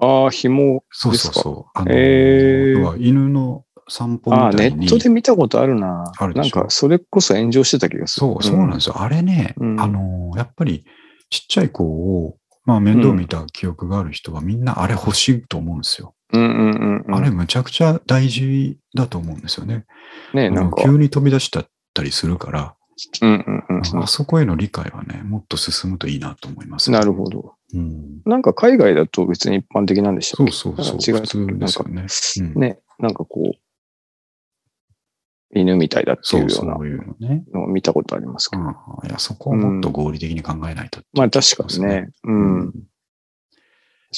[0.00, 1.34] ああ、紐そうですか？
[1.34, 1.64] そうそう。
[1.74, 4.78] あの、へー犬の散歩ああ、みたいに。
[4.80, 6.12] ネットで見たことあるな。
[6.18, 8.26] あるなんか、それこそ炎上してた気がする。
[8.26, 9.00] そう、そうなんですよ。
[9.00, 10.84] あれね、うんあの、やっぱり
[11.30, 16.14] ちっちゃい子を、まあ面倒見た記憶がある人はみんなあれ欲しいと思うんですよ。
[16.32, 17.14] うんうんうんうん。
[17.14, 19.86] あれむちゃくちゃ大事だと思うんですよね。
[20.34, 21.64] ね、なんか、急に飛び出した
[22.02, 22.74] りするから、
[23.22, 26.94] うんうんうんあそこへの理解はね、もっと進むといいなと思います、うん。
[26.94, 27.54] なるほど。
[27.72, 28.20] うん。
[28.26, 30.50] なんか海外だと別に一般的なんでしたそっけ？
[30.50, 30.98] うそうそう。
[30.98, 32.54] 違う普通ですよね。
[32.54, 33.58] うんね、なんかこう、
[35.58, 37.16] 犬みたいだってそいううようなそういう
[37.54, 38.62] のを見たことありますけど。
[38.62, 38.74] うん、い
[39.10, 41.00] や、そこをもっと合理的に考えないと。
[41.14, 42.10] まあ確かにね。
[42.24, 42.60] うん。
[42.60, 42.72] うん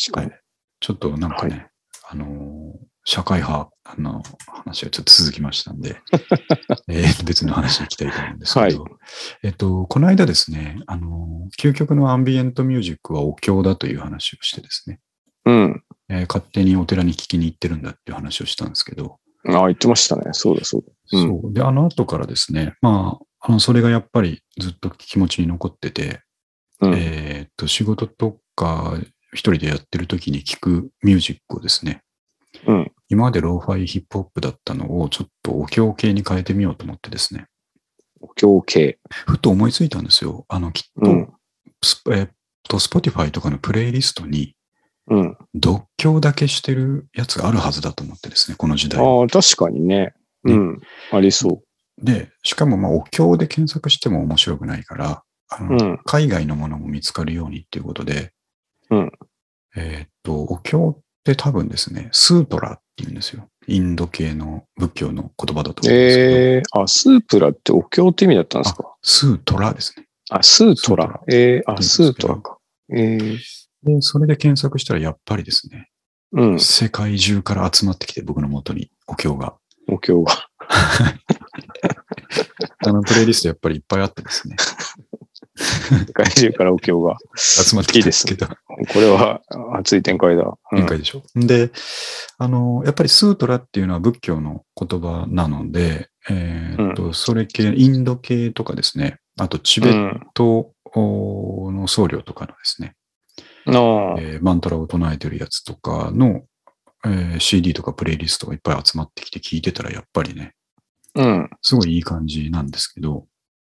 [0.09, 0.31] 確かに。
[0.81, 1.69] ちょっとなんかね、
[2.11, 5.96] あのー社会派の話がちょっと続きましたんで、
[6.87, 8.85] えー別の話に行きたいと思うんですけど、
[9.42, 15.01] えっと、この間ですね、あのー究極のアンビエントミュージックはお経だという話をしてですね、
[15.46, 15.83] うん。
[16.11, 19.18] えー勝手にお寺に聞きに行ってるんだっていう話をしたんですけど、
[19.49, 20.25] ああ、言ってましたね。
[20.33, 21.18] そうだそうだ。
[21.18, 21.53] うんそう。
[21.55, 26.20] で、あの後からですね、まあ、あの、それがやっぱりずっと気持ちに残ってて、
[26.81, 26.94] うん。
[26.94, 29.01] えーっと、仕事とか
[29.33, 32.03] 一人でやってる時に聞くミュージックをですね、
[32.66, 37.47] うん今までローファイヒップホップだったのをちょっとお経系に変えてみようと思ってですね、
[38.21, 38.99] お経系。
[39.27, 40.45] ふと思いついたんですよ。
[40.49, 41.33] あの、きっと、うん。
[41.83, 42.31] スえーっ
[42.69, 44.55] と、Spotify とかのプレイリストに、
[45.09, 45.37] うん。
[45.55, 49.05] 独協だけしてるやつがあるはずだと思ってですね、この時代。
[49.05, 50.14] ああ、確かにね。
[50.45, 50.79] うん。
[51.11, 51.62] ありそ
[51.99, 58.33] で、しかもまあ、お経で検索しても面白くないから、あのうん海外のものも見つかるようにっていうことで、
[58.90, 59.12] うん
[59.76, 63.48] えーっと、お経って多分ですね、スートラって言うんですよ。
[63.66, 65.87] インド系の仏教の言葉だとう。
[65.87, 68.96] 思うんですけど、ええあ、スープラってお経って意味だったんですか？
[69.02, 70.06] スートラですね。
[70.30, 71.20] あ、スートララ。
[71.33, 72.59] ええあ、スートラか。
[72.94, 73.38] ええ
[73.83, 75.88] で、それで検索したらやっぱりですね、
[76.33, 76.61] うん。
[76.61, 79.56] 世界中から集まってきて僕の元にお経が。
[79.88, 80.46] お経が。
[82.87, 84.56] あのプレイリストやっぱりいっぱいあってですね、
[86.07, 87.16] 世界中からお経が。
[87.37, 88.55] 集まってきてけど、こ
[88.96, 89.42] れは
[89.75, 90.42] 熱い展開だ。
[90.44, 91.23] うん展開でしょ。
[91.35, 91.70] で、
[92.38, 102.94] あの、やっぱりスートラっていうのは仏教の言葉なので、えーっと、それ系、インド系とかですね、あとチベットの僧侶とかのですね、
[103.66, 103.75] うん。
[103.75, 106.42] えーマントラを唱えてるやつとかの、
[107.05, 110.55] えー CD とかプレイリストがいっぱい集まってきて聞いてたらやっぱりね、
[111.14, 111.51] うん。
[111.62, 113.27] すごいいい感じなんですけど、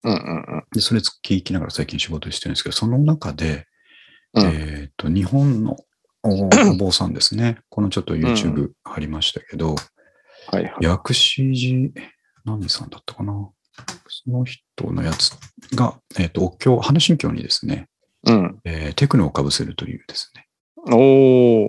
[0.05, 3.67] うんうんで、それ聞きながら最近仕事してるんですけど、その中で、
[4.35, 4.47] うん。
[4.47, 4.51] うん。
[4.53, 5.77] えっ、と、日本の
[6.23, 7.59] お お坊さんですね。
[7.69, 9.75] このちょっと YouTube 貼りましたけど、
[10.47, 10.75] はいはい。
[10.81, 12.09] 薬師寺、
[12.45, 13.33] 何さんだったかな
[14.09, 15.33] その人のやつ
[15.75, 17.89] が、えっ、と、お経、花神経にですね、
[18.27, 18.61] うん。
[18.65, 20.47] えーテクノをかぶせるというですね、
[20.93, 21.69] おー。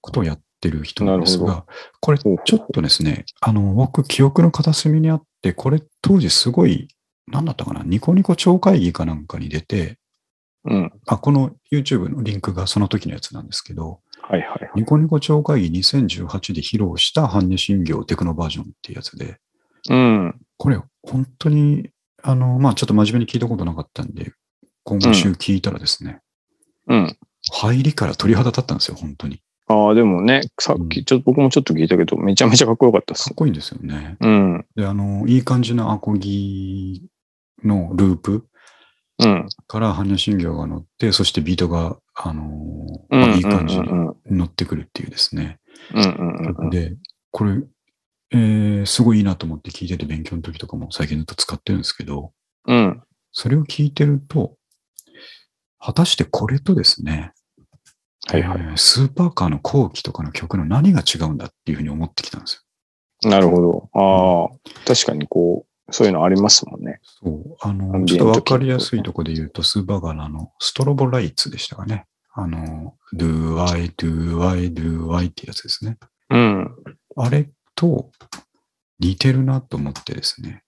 [0.00, 1.64] ことをやってる人なんですが、
[2.00, 6.88] これちょっとですね、あの、僕、記憶の片隅にあって、これ当時すごい、
[7.30, 7.82] 何だったかな？
[7.84, 9.98] ニコニコ超会議かなんかに出て、
[10.64, 10.92] うん。
[11.06, 14.70] あ、この YouTube のリンクがその時のやつなんですけど、はいはいはい。
[14.74, 19.38] ニコニコ超会議2018で披露した般若心経テクノバージョンっていうやつで、
[19.88, 20.40] うん。
[20.56, 21.90] これ本当に、
[22.22, 24.32] あの、まあちょっと真面目に聞いたことなかったんで、
[24.84, 26.20] 今週聞いたらですね、
[26.88, 27.16] うん。
[27.52, 29.40] 入りから鳥肌立ったんですよ、本当に。
[29.68, 33.34] ああ、でもね、さっうんき、ちょっと僕もちょっと聞いたけど、めちゃめちゃかっこよかったっすかっ。
[33.34, 34.16] こいいんですよね。
[34.20, 34.66] うん。
[34.74, 37.02] で、あの、いい感じのアコギ
[37.64, 38.46] のループ
[39.20, 39.48] うん。
[39.66, 42.44] から般若心経が乗って、そしてビートが、あの
[43.10, 43.20] うん。
[43.20, 44.08] まあいい感じにうん。
[44.08, 44.38] うん。
[44.38, 45.58] 乗ってくるっていうですね。
[45.92, 46.02] うん。
[46.02, 46.56] うん。
[46.64, 46.70] うん。
[46.70, 46.96] で、
[47.30, 47.60] これ、
[48.30, 52.32] えーすごいいいなと思って聞いてて勉強の時とかも最近ずっと使ってるんですけど、
[52.66, 53.02] うん。
[53.32, 54.56] それを聞いてると、
[55.80, 57.32] 果たしてこれとですね、
[58.26, 58.60] はいはい。
[58.60, 62.64] えースーパーカーの後期とかの曲の何が違うんだっていうふうに思ってきたんです
[63.22, 63.90] なるほど。
[63.94, 66.92] ああ、確かにこう、そういうのありますもんね。
[66.92, 66.98] よ。
[67.22, 67.56] そう。
[67.60, 72.06] あアの、ちょっとわかりやすいところで言うと、スーパーカーのあの、ストロボライツでしたかね。
[72.32, 75.98] あの、do I, do I, do I ってやつですね。
[76.30, 76.76] うん。
[77.16, 78.10] あれと
[79.00, 80.62] 似てるなと思ってですね。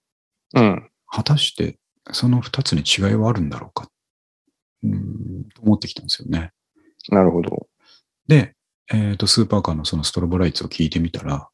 [0.54, 0.90] うん。
[1.06, 1.78] 果たして
[2.12, 3.88] その二つに違いはあるんだろうか。
[4.82, 6.52] うーん、と思ってきたんですよね。
[7.10, 7.68] なるほど。
[8.26, 8.54] で、
[8.92, 11.48] えっ、と、スーパーカーのそのストロボライツを聞いてみたら、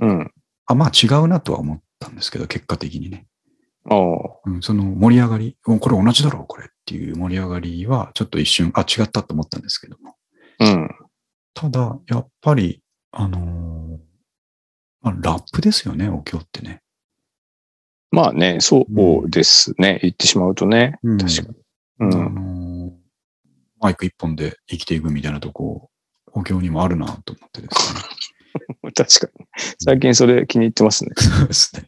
[0.00, 0.32] うん。
[0.66, 3.26] あ、まあ違うなとは思ったんですけど、結果的にね。
[3.88, 3.98] ああ。
[4.46, 10.16] うん、その盛り上がり、おこれ同じだろう、これっていう盛り上がりは、ちょっと一瞬、あ、違ったと思ったんですけども。
[10.58, 10.88] うん。
[11.54, 12.82] ただ、やっぱり、
[13.12, 13.98] あのー
[15.02, 16.82] まあ、ラップですよね、お経ってね。
[18.10, 20.00] まあね、そうですね。
[20.02, 20.98] 言ってしまうとね。
[21.02, 21.48] うん確かに。
[22.00, 22.34] うあん。
[22.34, 22.90] のー
[23.82, 25.90] マイク一本で生きていくみたいなとこ、
[26.32, 28.00] お経にもあるなと思ってですね。
[28.94, 29.46] 確かに。
[29.78, 31.10] 最近それ気に入ってますね。
[31.16, 31.86] そうですね。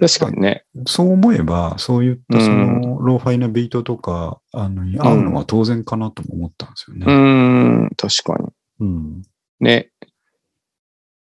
[0.00, 0.64] 確かにね。
[0.86, 7.06] そう思えば、そういったその、ローファイなビートとか、あの、に合うのは当然かなとも思ったんですようね。
[7.06, 7.90] ん。
[7.96, 8.48] 確かに。
[8.80, 9.22] うん。
[9.60, 9.90] ね。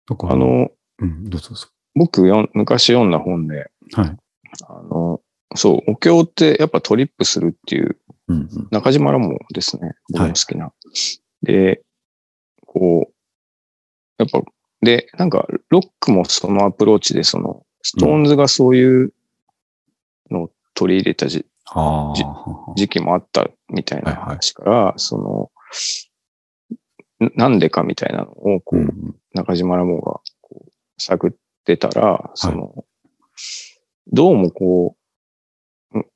[0.08, 1.68] だから、あ、の、うん、どうぞどうぞ。
[1.94, 4.16] 僕よん昔読んだ本で、はい。
[4.68, 5.20] あの、
[5.54, 8.68] そう、お経ってやっぱトリップするっていう、うん、うん。
[8.70, 10.72] 中島らもですね、僕の好きな。
[11.42, 11.82] で、
[12.66, 13.12] こう、
[14.18, 14.42] やっぱ、
[14.80, 19.12] で、なんか、ロックもそのアプローチで、その、ストーンズがそういう
[20.30, 24.28] のを取り入れたじじああ、時期もあったみたいなはいはい。
[24.30, 25.50] 話から、その、
[27.18, 29.16] ななんでかみたいなのを、こう、うん。
[29.34, 31.32] 中島らもがこう探っ
[31.64, 32.84] てたら、その、
[34.12, 34.96] どうもこ
[35.94, 36.06] う、うん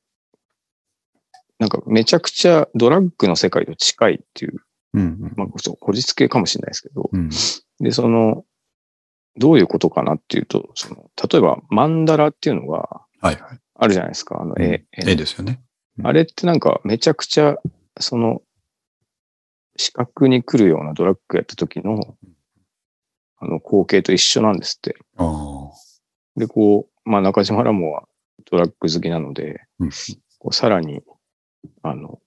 [1.59, 4.61] なんかめちゃくちゃドラッグの世界と近いっていう、
[4.93, 5.33] うん。
[5.35, 7.29] まあ、そう、こじつけかもしれないですけど、うん。
[7.79, 8.45] で、その、
[9.37, 13.59] どういうことかなっていうと、その、例えば、マンダラっていうのがはいはい。
[13.75, 14.85] あるじゃないですか、あの絵。
[14.91, 15.61] 絵ですよね。
[16.03, 17.57] あれってなんかめちゃくちゃ、
[17.99, 18.41] その、
[19.77, 22.15] 視覚に来るようなドラッグやった時の、
[23.39, 24.97] あの、光景と一緒なんですって。
[26.35, 28.07] で、こう、まあ中島らもは
[28.49, 29.89] ドラッグ好きなので、うん。
[30.39, 31.01] こうさらに、
[31.83, 32.19] あの、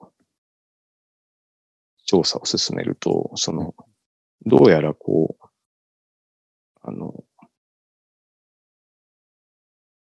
[2.10, 3.72] 調査を進めると、その、
[4.44, 5.46] どうやらこう、
[6.82, 7.22] あの、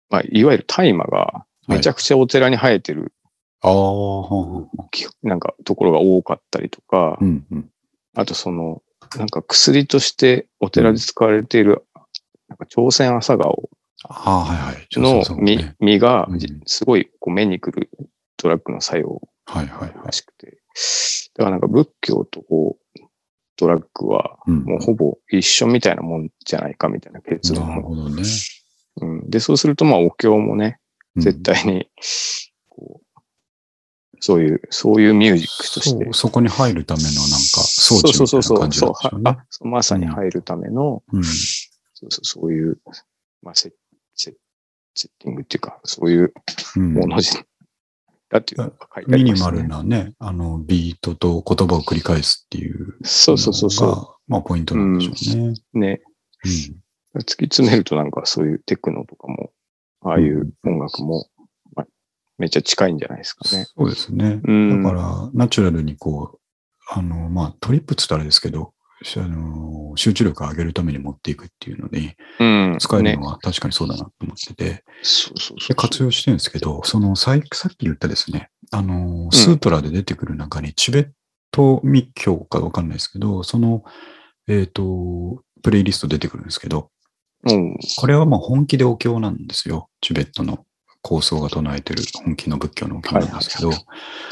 [0.09, 3.13] まあ、いわゆる大麻がめちゃくちゃお寺に生えてる、
[3.61, 4.89] ああ、ほうほうほ
[5.23, 7.69] なんかところが多かったりとか、ううんうん。
[8.15, 8.81] あとその、
[9.15, 11.85] なんか薬としてお寺で使われている、
[12.49, 13.69] なんか朝鮮朝顔
[14.09, 14.87] ああ、はいはい。
[14.99, 15.23] の
[15.79, 17.89] 実がうんすごいこう目にくる
[18.35, 20.11] ドラッグの作用はいはいはいら。
[20.11, 20.57] しくて、
[21.35, 22.99] だからなんか仏教とこう、
[23.55, 24.63] ドラッグはうん。
[24.63, 27.65] もうほぼ一緒みたいなもんじゃないかみたいな結論。
[27.65, 27.69] も。
[27.69, 28.23] なるほどね。
[29.01, 30.79] うん、で、そうするとまあお経もね、
[31.15, 31.21] うん。
[31.21, 31.87] 絶対に、
[32.69, 33.19] こう、
[34.19, 36.03] そういう、そういうミュージックとして。
[36.05, 39.37] そう、そこに入るためのなんか装置そうそうそうそう、みたいな感じなそうんでしょうね。
[39.41, 41.23] あそうまさに入るための、うん。
[41.23, 42.79] そうそうそういう、
[43.41, 43.73] まあセ、
[44.15, 44.35] セ
[44.95, 46.33] セッティングっていうか、そういう
[46.75, 46.93] うん。
[46.93, 47.31] ものじ、
[48.33, 55.53] だっていうのが書いてあミニマりましたねルなね、あの、ビートと言葉を繰り返すっていうそうそうそうそのがまあ、ポイントなんでしょうね。
[55.73, 55.79] う。
[55.79, 56.01] ね。
[56.45, 56.83] うん
[57.15, 59.51] 突き詰めるとなんかそういうテクノとかも、
[60.01, 61.27] ああいう音楽も、
[61.75, 61.85] まあ、
[62.39, 63.67] めっちゃ近いんじゃないですかね。
[63.77, 64.41] そうですね。
[64.43, 64.81] うん。
[64.81, 66.39] だから、ナチュラルにこう、
[66.89, 68.72] あの、まあ、トリップって言ったらあれですけど、し
[69.17, 72.71] あの集中力を上げるために持っていくっていうのにうん。
[72.73, 73.27] ね使えるの。
[73.27, 74.83] は確かにそうだなと思ってて。
[75.67, 81.09] で活用してるんですけど、そのさっき言ったですね、あの、スートラで出てくる中にチベッ
[81.51, 83.83] ト密教かわかんないですけど、その、
[84.47, 86.89] えっ、と、プレイリスト出てくるんですけど、
[87.49, 87.77] うん。
[87.97, 89.89] これはまあ本気でお経なんですよ。
[90.01, 90.65] チベットの
[91.01, 93.71] 構想が唱えてる本気の仏教のお経なんですけど、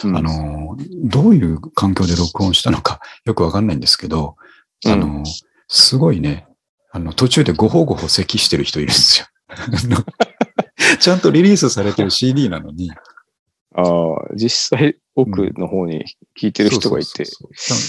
[0.06, 4.38] うんあ、の、どういう環境で録音したのかよくわかんないんですけど、
[4.86, 5.24] あの、
[5.68, 6.48] すごいね、
[6.92, 9.28] あの、途中でごほごほ咳してる人いるんですよ。
[11.00, 12.92] ちゃんとリリースされてる CD なのに、
[13.74, 13.86] ああ、
[14.36, 16.06] 実際奥の方に
[16.40, 17.24] 聞いてる人がいて、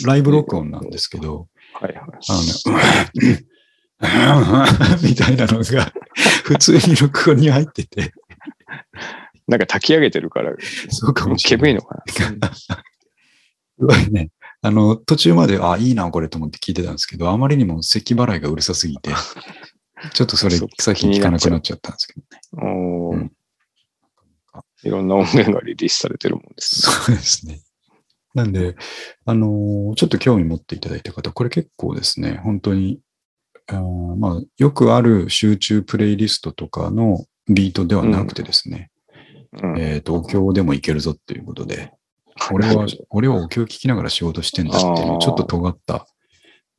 [0.04, 2.04] ライブ録音なんですけど、はいはい。
[2.28, 2.34] あ
[3.14, 3.44] のね、
[5.02, 5.92] みたいなのが
[6.44, 8.12] 普通に録音に入ってて、
[9.48, 10.52] なんか炊き上げてるから、
[10.90, 11.72] そうかもしれない。
[11.72, 11.96] 煙いのか
[12.40, 12.52] な。
[12.54, 12.68] す
[13.78, 14.30] ごいね。
[14.62, 19.10] あの、途中まで、あ、いいな、これと思って聞いてたんですけど、あまりにも咳払いがうるさすぎて、
[20.14, 22.68] ちょっとそれそう最近聞かなくなっちゃったんですけどね。
[22.68, 23.32] おーうん
[24.84, 26.92] いろんな音源がリリースされてるもんですね。
[26.92, 27.60] そうですね。
[28.34, 28.74] なんで、
[29.24, 33.00] あのーちょっと興味持っていただいた方、これ結構ですね、本当に、
[33.68, 38.90] あーまあ、よくある集中プレイリストとかのビートではなくてですね、
[39.62, 39.78] うん。
[39.78, 41.92] えっ、と、お経でもいけるぞっていうことで、
[42.50, 46.06] 俺は、俺はお経を聞きながら仕事してんだっていうちょっと尖った、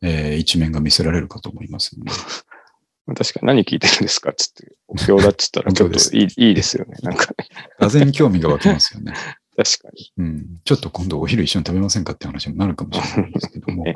[0.02, 2.12] えー一面が見せられるかと思いますので、
[3.15, 4.32] 確かに何聞いてるんですか？
[4.32, 6.95] っつって、お経だっつったらちょっといいいいですよね。
[7.04, 7.47] なんかね。
[7.80, 9.13] 俄然興味が湧きますよね。
[9.56, 10.12] 確かに。
[10.17, 10.45] うん。
[10.65, 13.93] ちょっと今度お昼一緒に食べませんかって話になるかもしれないんですけどもね。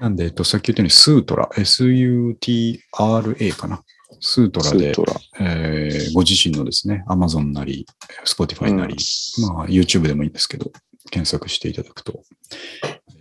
[0.00, 3.82] なんで、えっと、さっき言ったように、スートラ、S-U-T-R-A かな。
[4.20, 5.02] スートラでラ。
[5.40, 7.86] えーご自身のですね、Amazon なり、
[8.24, 8.96] Spotify なり、
[9.40, 10.70] まあ YouTube でもいいんですけど、
[11.10, 12.22] 検索していただくと、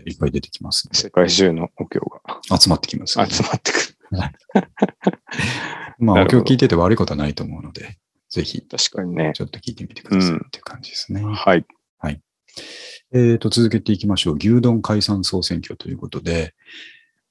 [0.05, 3.97] いっぱい出てきますんで世界中のお経が集まってきますよね、集まってくる。
[5.99, 7.97] まあ、お経聞いてて悪いことはないと思うので、
[8.29, 9.31] ぜひ、確かにね。
[9.35, 11.23] ちょっと聞いてみてくださいうんっていう感じですね。
[11.23, 11.65] はい。
[13.15, 14.37] えー、と、続けていきましょう。
[14.37, 16.55] 牛丼解散総選挙ということで、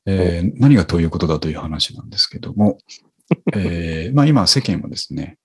[0.06, 2.78] えー何がということだという話なんですけども、
[3.54, 5.38] えーまあ今世間はですね、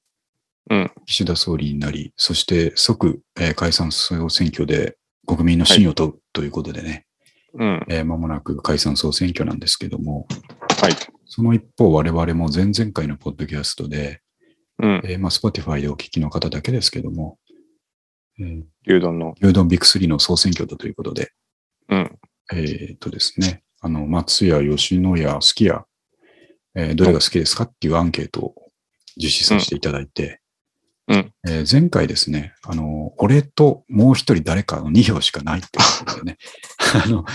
[0.70, 7.06] うん岸田総理になり、そして即、えー解散総選挙で国民の信を問うということでね、
[7.54, 7.86] うん。
[7.90, 10.28] えー間もなく解散総選挙なんですけども、
[10.82, 10.94] はい。
[11.26, 14.22] その一方我々も前々回のポッドキャストで、
[14.80, 15.02] うん。
[15.06, 17.38] えーまあ Spotify でお聞きの方だけですけども、
[18.40, 19.36] えー牛丼の。
[19.42, 21.32] 牛丼ビッグ3の総選挙だということで、
[21.90, 22.20] うん。
[22.54, 25.86] えっ、とですね、あの、松屋、吉野家、好き家、
[26.78, 28.56] えーどれが好きですかっていうアンケートを
[29.18, 30.42] 実施させていただいて、
[31.08, 31.34] うん。
[31.48, 35.70] えー前回ですね、あの、俺ともう一人誰かの2票しかないって
[36.06, 36.38] ことでね、
[37.04, 37.26] あの、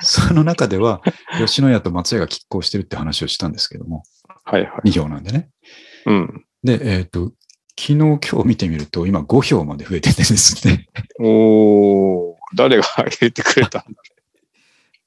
[0.00, 1.00] その中では、
[1.38, 4.02] 吉野家と松屋が拮抗してるって話をしたんですけども、
[4.44, 4.90] はいはい。
[4.90, 5.48] 2票なんでね。
[6.04, 6.44] うん。
[6.62, 7.32] で、えっ、と、
[7.78, 10.86] 昨日今日見てみると、今5票まで増えててですね、
[11.18, 13.88] おー、誰が入れてくれたんだ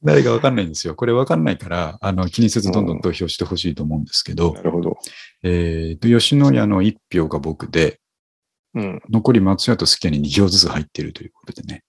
[0.04, 0.96] 誰かわかんないんですよ。
[0.96, 4.98] これわかんないから、あの、気にせずどんどん投票してほしいと思うんですけどな、るほど。
[5.44, 8.00] えーと、吉野家の1票が僕で、
[8.76, 9.02] うん。
[9.10, 11.84] 残り松屋とすき家に2票ずつ入っているということでね。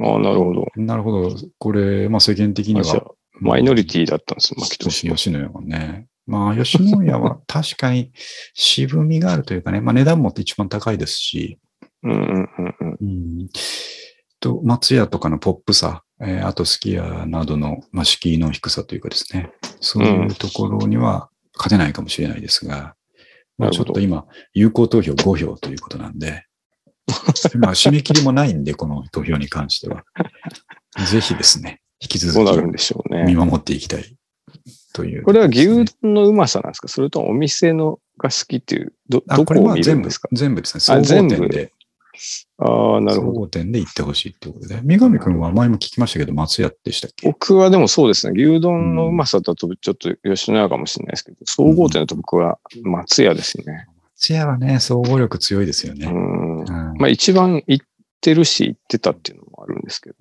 [0.00, 0.66] ああ、なるほど。
[0.76, 1.36] なるほど。
[1.58, 3.14] これ、まあ世間的には。
[3.40, 6.06] マイノリティだったんですよ、牧吉俊吉野家はね。
[6.26, 8.12] まあ、吉野家は 確かに
[8.54, 11.58] 渋みがあるというかね、まあ値段も一番高いですし、
[12.02, 12.96] うんうんうんうん。
[13.00, 13.48] うん、
[14.40, 19.50] と松屋とかのポップさ、えーあとスキヤなどの、まあ、敷居の低さというかですね、
[19.80, 22.94] そういうところには勝てないかもしれないですが、
[23.58, 26.44] まあ、なるほどちょっと今、有効投票5票ということなんで、
[27.58, 30.04] まあ、締め切りもないんで、この投票に関しては。
[31.10, 32.36] ぜひですね、引き続き。
[33.26, 34.16] 見守っていきたい
[34.92, 36.88] という、これは牛丼のうまさなんですか？
[36.88, 40.80] それともお店のが好きっていう、ど、どこをは全部見るんですか、全部ですね。
[40.80, 41.72] 総合あ全部点で、
[42.58, 43.32] ああ、なるほど。
[43.34, 44.80] 総合点で行ってほしいってことで。
[44.82, 47.26] 三上くんは前も聞きましたけど、松屋でしたっけ？
[47.26, 48.40] 僕はでもそうですね。
[48.40, 53.86] 牛丼のうまさだとちょっと吉野家かもしれないですけど、総合点だと僕は松屋ですね。
[54.16, 56.06] 松屋はね、総合力強いですよね。
[56.06, 56.60] うん。
[56.60, 56.66] うん
[56.98, 57.86] まあ一番行っ
[58.20, 60.16] てるし行ってたっていうのもあるんですけど。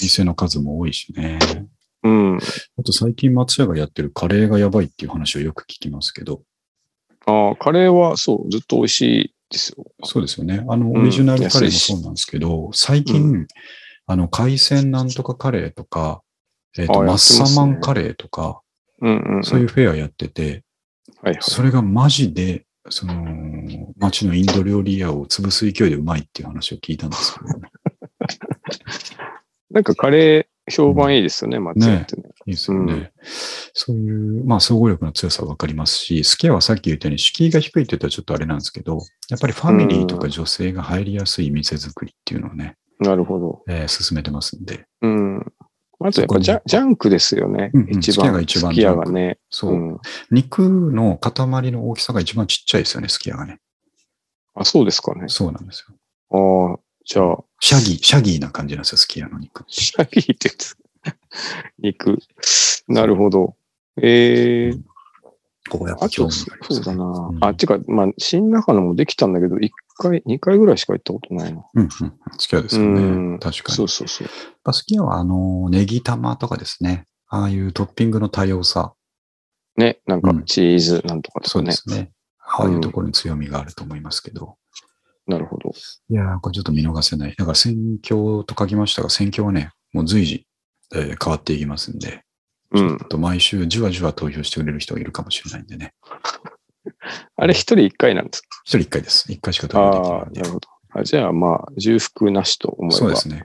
[0.00, 1.38] 店の数も多いしね。
[2.04, 2.38] うん。
[2.78, 6.42] あと最近松屋がやってるカレーがやばいっていう話をよく聞きますけど、
[7.26, 9.84] ああ、カレーはそう、ずっと美味しいですよ。
[10.04, 10.64] そうですよね。
[10.68, 13.46] あの、うんオリジナルカレーもそうなんですけど、最近、う
[14.06, 16.22] あの、海鮮なんとかカレーとか、
[16.76, 18.60] えっ、と、あマッサマンカレーとか、
[19.00, 19.44] うんうん、うん。
[19.44, 20.64] そういうフェアやってて、
[21.22, 21.38] はいはい。
[21.40, 23.14] それがマジで、その、
[23.98, 27.70] 街のインド料理屋を潰す勢いでうまいっていう話を聞いたんですけど、ね、
[29.70, 32.22] なんかカレー評判いいですよね、松屋ってね。
[32.46, 32.92] いいですよね。
[32.92, 33.10] うん
[33.74, 43.62] そういう、まあ、総合力の強さはわかりますし、スキヤはさっき言ったように敷居が低いって言ったらちょっとあれなんですけど、やっぱりファミリーとか女性が入りやすい店作りっていうのをね、なるほど。
[43.68, 45.52] えー進めてますんで、うん。
[46.00, 47.70] あとやっぱジャジャンクですよね。
[47.72, 48.12] うんうん一番。
[48.12, 49.38] すき家が一番すき家がね。
[49.50, 49.98] そう、うん。
[50.30, 53.58] 肉の塊の大きさが一番ちっちゃいですよね、スキヤがね。
[54.54, 55.24] あ、そうですかね。
[55.28, 55.96] そうなんですよ。
[56.30, 56.78] ああ、
[57.08, 59.72] じゃあ、シャギー、シャギーな感じなんですよ、スキヤの肉って。
[59.72, 60.76] シャギーってやつ。
[61.80, 62.18] 肉。
[62.86, 63.56] なるほど。
[64.02, 64.78] ええ
[65.70, 67.04] ここやっぱあと、興味がありますそうだな。
[67.04, 71.64] うんあ、てか、まあ、新中野もできたんだけど、1回、2回ぐらいしか行ったことないな。
[71.74, 71.88] うんうん。
[72.38, 73.38] スキヤですようねん。
[73.38, 73.76] 確かに。
[73.76, 74.28] そうそうそう。
[74.62, 77.06] パスキヤは、あの、ネギ玉とかですね。
[77.28, 78.92] ああいうトッピングの多様さ。
[79.78, 81.76] ね、なんかうんチーズなんとかとそうでかね。
[81.76, 82.12] すね。
[82.40, 84.56] ああいうところに強みがあると思いますけど。
[85.28, 85.72] なるほど。
[86.08, 87.34] いやー、これちょっと見逃せない。
[87.36, 90.46] だから選挙と書きましたが、選挙はね、もう随時、
[90.94, 92.22] えー変わっていきますんで、
[92.72, 93.08] うんちょっ。
[93.08, 95.92] と毎週じわじわ投票してくれる人がいるかもしれないんでね。
[97.36, 98.48] あれ、一人一回なんですか？
[98.64, 99.30] 一人一回です。
[99.30, 100.52] 一回しか投票できああ、ないんでなる。
[100.54, 100.68] ほど。
[100.94, 102.96] あじゃあ、まあ、重複なしと思えば。
[102.98, 103.44] そうですね。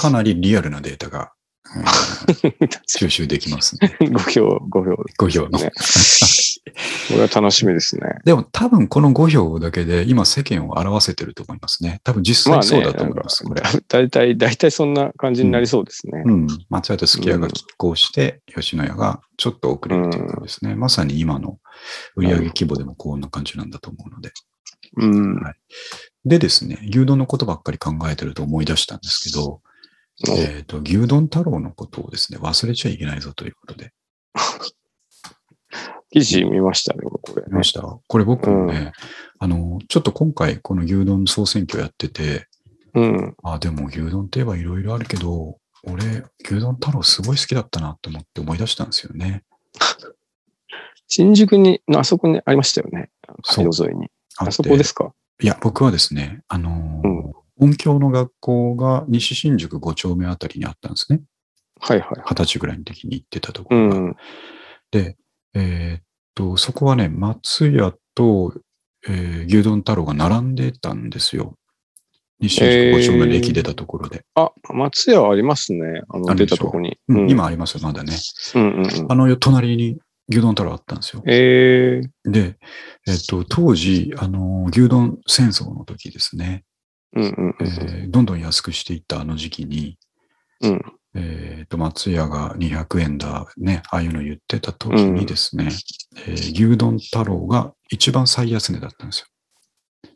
[0.00, 1.32] かなりリアルなデータが、
[1.76, 1.84] うん
[2.86, 3.88] 収集できますんで。
[3.88, 5.26] 5票、5票。
[5.26, 5.58] 5票の。
[5.58, 5.70] ね
[7.08, 8.02] これは楽しみですね。
[8.24, 12.00] でも多分この5票だけで今世間を表せてると思いますね。
[12.04, 13.44] 多分実際そうだと思います。
[13.88, 16.22] 大体、大体そんな感じになりそうですね。
[16.26, 16.46] うん。
[16.68, 20.74] 松屋とすき家が拮抗して、吉野家がちょっと遅れるという感じですね。
[20.74, 21.58] まさに今の
[22.16, 24.32] 売上規模でもこんな感じなんだと思うので。
[24.96, 25.40] うん。
[26.24, 29.60] でですね、牛丼のことばっかり考えてると思い出したんですけど、
[30.28, 33.92] えっ、と、牛丼太郎のことをですね、忘れちゃいけないぞということで。
[36.10, 37.64] 記事見ましたね、これ、ね見ま。
[37.64, 37.82] した？
[37.82, 38.92] これ僕もね、
[39.38, 42.46] あの、ちょっと今回この牛丼総選挙やってて、
[42.94, 43.36] うん。
[43.42, 49.44] あ、でも牛丼って言えばいろいろあるけど、俺、牛丼太郎すごい好きだったなと思って思い出したんですよね。
[51.08, 53.10] 新宿に、あそこにありましたよね。
[53.44, 54.10] 街道沿いに。
[54.38, 55.12] ああそこですか？
[55.42, 61.22] いや、僕はですね、あのーうん音響の学校が西新宿5丁目あたりにあったんですね。
[61.80, 62.08] はいはい。
[62.24, 63.96] 二十歳ぐらいの時に行ってたとこうろが。
[63.96, 64.16] ん。
[64.90, 65.16] で、
[65.54, 66.02] えーっ
[66.34, 68.54] と、そこはね、松屋と、
[69.08, 71.54] えー牛丼太郎が並んでたんですよ。
[72.40, 74.24] 西新宿5丁目の駅出たところで。
[74.34, 76.02] あ、松屋ありますね。
[76.08, 76.98] あの、出たとこに。
[77.08, 78.14] うん今ありますよ、まだね。
[78.54, 79.12] うんうんうん。
[79.12, 81.22] あの隣に牛丼太郎あったんですよ。
[81.26, 82.58] えー、で、
[83.06, 86.64] えっと、当時、あの、牛丼戦争の時ですね、
[88.08, 89.98] どんどん安くしていったあの時期に、
[90.60, 90.82] うん。
[91.14, 95.68] えっと、松屋が200円だ、ね、ああいうの言ってた時にですね、
[96.26, 99.26] えー牛丼太郎が一番最安値だったんですよ。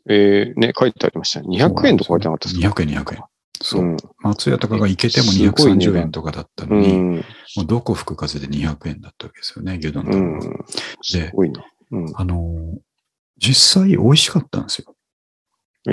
[0.09, 1.47] えー、ね、書いてありましたね。
[1.63, 3.23] 200円とか書いてなかったですか？200円、200円。
[3.63, 3.81] そう。
[3.81, 3.97] うん。
[4.19, 7.15] 松屋とかが行けてもすごい値230段円とかだったうのに、ん。
[7.15, 7.21] も
[7.63, 10.65] うどこ吹く風で200円だったわけですよね、牛丼太郎うんは。。
[11.01, 11.65] すごいな。
[11.91, 12.13] うん。
[12.15, 12.77] あのー
[13.43, 14.93] 実際美味しかったんですよ。
[15.89, 15.91] え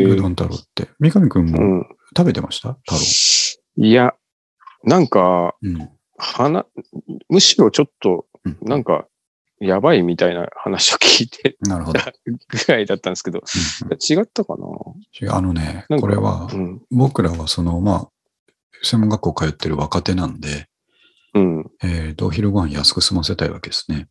[0.00, 0.88] ー、牛丼太郎って。
[1.00, 1.86] 三上くんもうん。
[2.16, 2.74] 食べてました？
[2.86, 3.86] 太郎。
[3.86, 4.14] いや、
[4.84, 5.90] なんか、うん。
[6.18, 6.66] 花、
[7.28, 9.06] むしろちょっと、うんなんか、
[9.60, 12.00] やばいみたいな話を聞いてなるほど。
[12.26, 13.38] ぐらいだったんですけど、
[14.10, 14.66] 違ったかな？
[15.20, 16.82] 違うあのね、これはう、ん。
[16.90, 18.08] 僕らはその、まあ、
[18.82, 20.66] 専門学校通ってる若手なんで、
[21.34, 21.70] うん。
[21.82, 24.08] えっ、と、お昼ご飯安く済ませたいわけですね。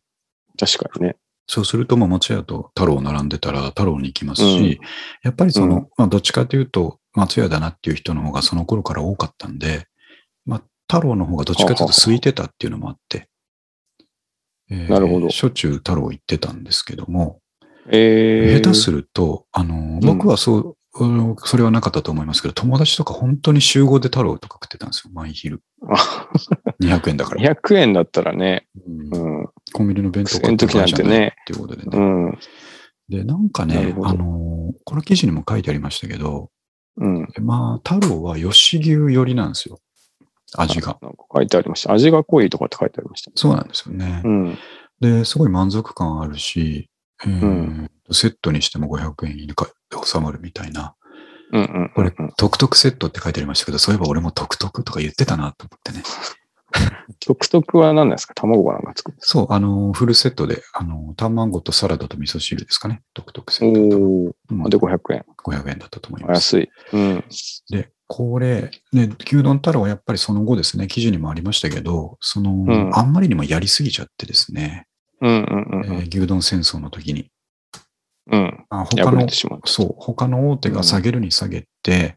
[0.58, 1.16] 確かにね。
[1.46, 4.86] そうすると、まあ、松屋と太郎並んでたら太郎に行きますし、うん。
[5.22, 5.88] やっぱりその、うん。
[5.96, 9.86] まあ、どっちかというと、松屋だなっていう人の方がその頃から多かったんで、
[10.92, 13.28] 太郎の方がどっちかというと空いてたっていうのもあって、
[14.70, 15.30] えーなるほど。
[15.30, 17.40] しょっちゅう太郎行ってたんですけども、
[17.88, 25.62] えー、下手すると、あの、僕はそう、うんそれはなかったと思いますけど、友達とか本当に集合で太郎とか食ってたんですよ、毎昼。
[25.88, 26.28] あ
[26.82, 27.54] 200円だから。
[27.54, 31.98] 200円だったらね、うんうん、コンビニの弁当買ってる場合じゃないっていうことでね。
[31.98, 32.38] うん、
[33.08, 36.50] で、なんかねあの、この記事にも書いてありましたけど、
[36.98, 37.26] うん。
[37.40, 39.78] まあ、太郎は吉牛寄りなんですよ。
[40.58, 40.98] 味が。
[41.00, 41.92] なんか書いてありました。
[41.94, 43.30] 味が濃いとかって書いてありました。
[43.34, 44.20] そうなんですよね。
[44.24, 44.58] うん。
[45.00, 46.90] で、すごい満足感あるし、
[47.24, 49.72] えーうんセットにしても500円以下で
[50.04, 50.94] 収まるみたいな。
[51.52, 51.92] うんうん。
[51.94, 56.02] これうん、トクトクセットって書いてありましたけど、そういえば俺もトクトクとか言ってたなと思ってね。
[57.26, 58.34] 独特は何なんですか？
[58.34, 63.02] 卵がなんかつくんですそう、あの、フルセットで、あの、卵とサラダと味噌汁ですかね。
[63.12, 65.24] トクトクセかットで、500円。
[65.44, 66.56] 500円だったと思います。
[66.56, 66.70] 安い。
[66.94, 67.24] うん。
[67.70, 74.86] で、これ、ね、牛丼太郎はやっぱりその後ですね、記事にもありましたけど、その、んあんまりにもやりすぎちゃってですね、
[75.20, 77.30] うんうんうんえー牛丼戦争の時に、
[78.30, 78.40] うん。
[78.40, 78.66] うん。
[78.70, 79.26] あ他の。
[79.64, 82.16] そう、他の大手が下げるに下げて、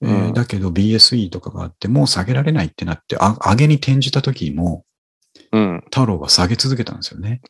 [0.00, 4.84] うんえーだけど BSE とかがあって、もう下げられないってなって、あ上げに転じた時も、
[5.52, 5.80] うん。
[5.86, 7.40] 太郎は下げ続けたんですよね。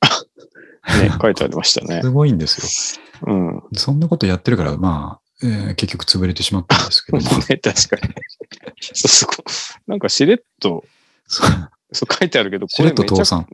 [1.02, 2.10] ね、書いてありましたね す。
[2.10, 3.32] ごいんですよ。
[3.32, 3.62] うん。
[3.74, 7.24] そんなことやってるから、まあ、えー結局潰れてしまったんですけども。
[7.48, 8.14] ね、確かに。
[9.86, 10.84] なんかしれっと、
[11.26, 13.46] そう書いてあるけど、しれっとめちゃ倒産。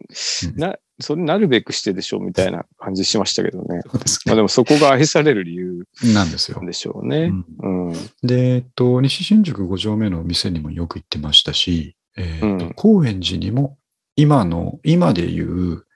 [0.57, 3.81] な、それなるべくしてでしょみたいな感じしましたけどね。
[3.85, 5.85] そうですまあでもそこが愛される理由
[6.15, 6.61] なんですよ。
[6.65, 7.33] でしょうね。
[7.61, 7.93] うん。
[8.23, 13.77] で、えっと、西新宿5丁目の店にもよく行ってましたし、えーっとうん高円寺にも、
[14.17, 15.87] 今の、今で言う、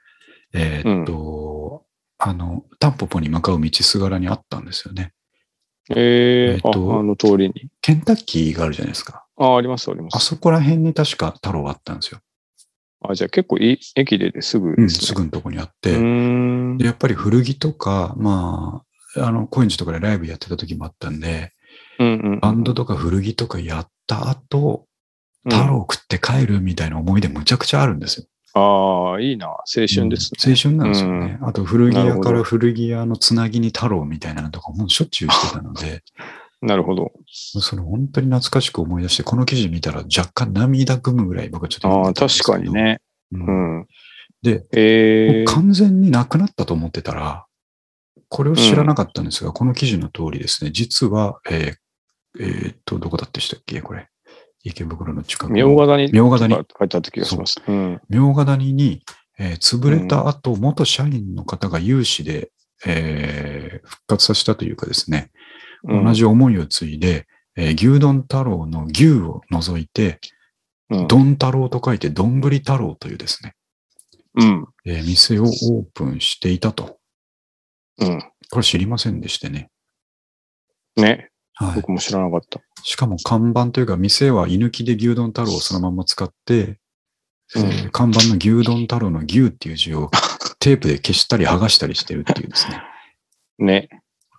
[0.52, 1.84] えーっと、
[2.18, 5.12] あの、タンポポに向かう道すがらにあったんですよね。
[5.90, 7.68] えー、えっとあ、あの通りに。
[7.80, 9.26] ケンタッキーがあるじゃないですか。
[9.36, 10.16] あ、あります、あります。
[10.16, 12.20] あそこら辺に確か太郎あったんですよ。
[13.00, 16.84] あ、じゃあ結構いい、駅でですぐうん、ですぐのとこにあっうて、で、。
[16.84, 18.82] やっぱり古着とか、ま
[19.16, 21.52] あ、あの、高円寺とかでライブやってた時もあったんで、
[21.98, 22.40] うんうん。
[22.40, 24.88] バンドとか古着とかやった後、うん
[25.48, 28.26] 太郎食って帰るみたいな思い出むちゃくちゃあるんですよ。
[28.54, 29.46] ああ、いいな。
[29.46, 30.38] 青春ですね。
[30.44, 31.38] うん青春なんですよね。
[31.42, 36.02] あと古着屋から古着屋のつなぎに太郎みたいなのとかもうしょっちゅうしてたので、
[36.60, 37.12] なるほど。
[37.26, 42.72] それ本当に懐かしく思い出して、この記事見たら若干涙ぐむぐらい僕はちょっとああ、確かに。
[42.72, 43.00] ね。
[43.32, 43.86] ううんん。
[44.42, 47.46] で、ええ完全になくなったと思ってたら、
[48.28, 51.74] これを知らなかったんですが、この記事の通りですね、実は、えー
[52.40, 54.08] えーっと、どこだってしたっけこれ。
[54.64, 55.56] 池袋の近くの。
[55.56, 57.56] 明賀谷明賀谷書いてあった気がします。
[57.66, 58.00] うん。
[58.08, 59.02] 明賀谷に、
[59.38, 62.50] えー潰れた後、元社員の方が有志で、
[62.86, 65.37] えー復活させたというかですね、うん
[65.84, 67.26] 同じ思いを継いで、
[67.56, 70.20] えー牛丼太郎の牛を除いて、
[70.90, 71.08] うん。
[71.08, 73.54] 丼太郎と書いて、丼太郎というですね、
[74.34, 74.66] うん。
[74.84, 75.50] えー店をオー
[75.94, 76.98] プンしていたと。
[77.98, 78.20] うん。
[78.50, 79.70] これ知りませんでしてね。
[80.96, 81.30] ね。
[81.54, 81.74] はい。
[81.74, 82.60] 僕も知らなかった。
[82.82, 86.54] しかも看板というか、店は居抜きで牛丼太郎をそのまま使って、
[87.56, 90.10] えーうん看板の牛丼太郎の牛っていう字を
[90.60, 92.82] テープで消したり剥がしたりしてるっていうですね。
[93.58, 93.88] ね。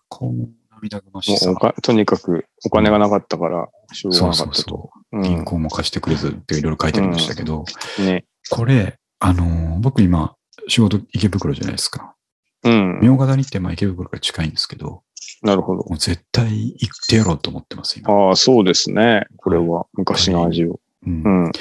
[0.07, 0.47] この
[0.81, 4.89] 涙ぐましさとにかくお金がなかったから、しょうがなかったと。
[5.11, 7.65] 銀行も貸してくれずっていろいろ書いてありましたけど、
[7.99, 8.05] うん。
[8.05, 8.25] ね。
[8.49, 10.35] これ、あのー僕今、
[10.67, 12.15] 仕事池袋じゃないですか。
[12.63, 12.99] うん。
[13.01, 15.03] 明賀谷ってまあ池袋から近いんですけど、
[15.41, 15.83] なるほど。
[15.83, 18.11] もう絶対行ってやろうと思ってます、今。
[18.11, 19.25] ああ、そうですね。
[19.37, 20.79] これは昔の味を。
[21.05, 21.51] うんうん。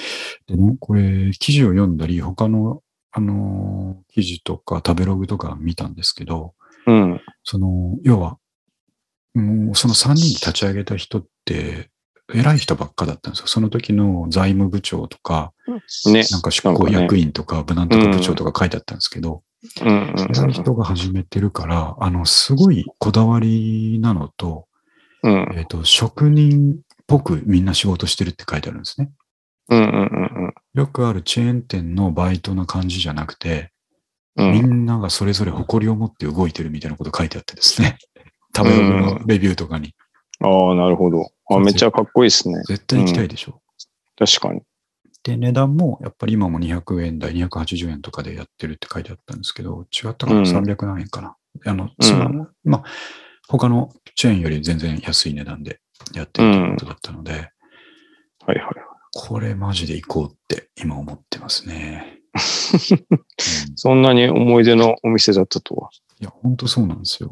[0.47, 6.55] でね、これ、記事を読んだり、他の、あのー記事とか食べログとか見たんですけど、
[6.87, 7.21] うん。
[7.45, 8.39] その、要は、
[9.39, 11.91] もうその3人で立ち上げた人って、
[12.35, 13.47] 偉い人ばっかだったんですよ。
[13.47, 15.53] その時の財務部長とか、
[16.07, 16.25] ね。
[16.31, 19.43] なんか執行役員とか、無難とか部長とか書いてあったんですけど、
[19.83, 24.67] うんうん偉い人が始めてるから、あの、すごいこだわりなのと、
[25.23, 25.33] うん。
[25.33, 26.77] うんえっ、と、職人っ
[27.07, 29.11] ぽくみんな仕事してるって書いてあるんですね。
[29.71, 33.73] うんうんよくあるチェーン店のバイトな感じじゃなくて、
[34.37, 34.53] うん。
[34.53, 34.71] みうん。
[34.83, 37.99] んながそれぞれ誇りを持って動いてるみたいなこと書いてあってですね。
[38.57, 39.95] 食べログのレビューとかに。
[40.41, 41.31] ああ、なるほど。
[41.51, 42.63] あめっちゃかっこいいですね。
[42.67, 43.61] 絶対行きたいでしょ。
[44.19, 44.63] 確かに。
[45.23, 51.37] で、値段もやっぱり今も200円台、280円とかでやってるって書いてあったんですけど、違ったかな、うん ?300 何円かな？
[51.67, 52.85] あの、そのまあ、
[53.49, 55.81] 他のチェーンより全然安い値段で
[56.15, 57.43] やってるということだったので、はい
[58.55, 58.67] はい。
[59.15, 62.21] これマジで行こうって今思ってますね。
[62.93, 63.19] うん
[63.77, 65.91] そんなに思い出のお店だったとは。
[66.21, 67.31] いや、本当そうなんですよ。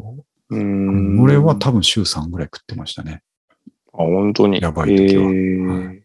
[0.50, 1.20] うーん。
[1.20, 3.22] 俺は多分週3ぐらい食ってましたね。
[3.92, 4.60] あ、本当に。
[4.60, 6.02] やばい時はえーはい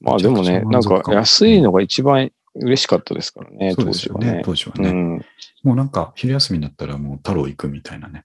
[0.00, 4.42] まあでもね、なんか安いのが一番嬉しかったですからね、当時はね。
[4.44, 5.24] 当時はね。
[5.62, 8.24] もうなんか昼休みになったらもう太郎行くみたいなね。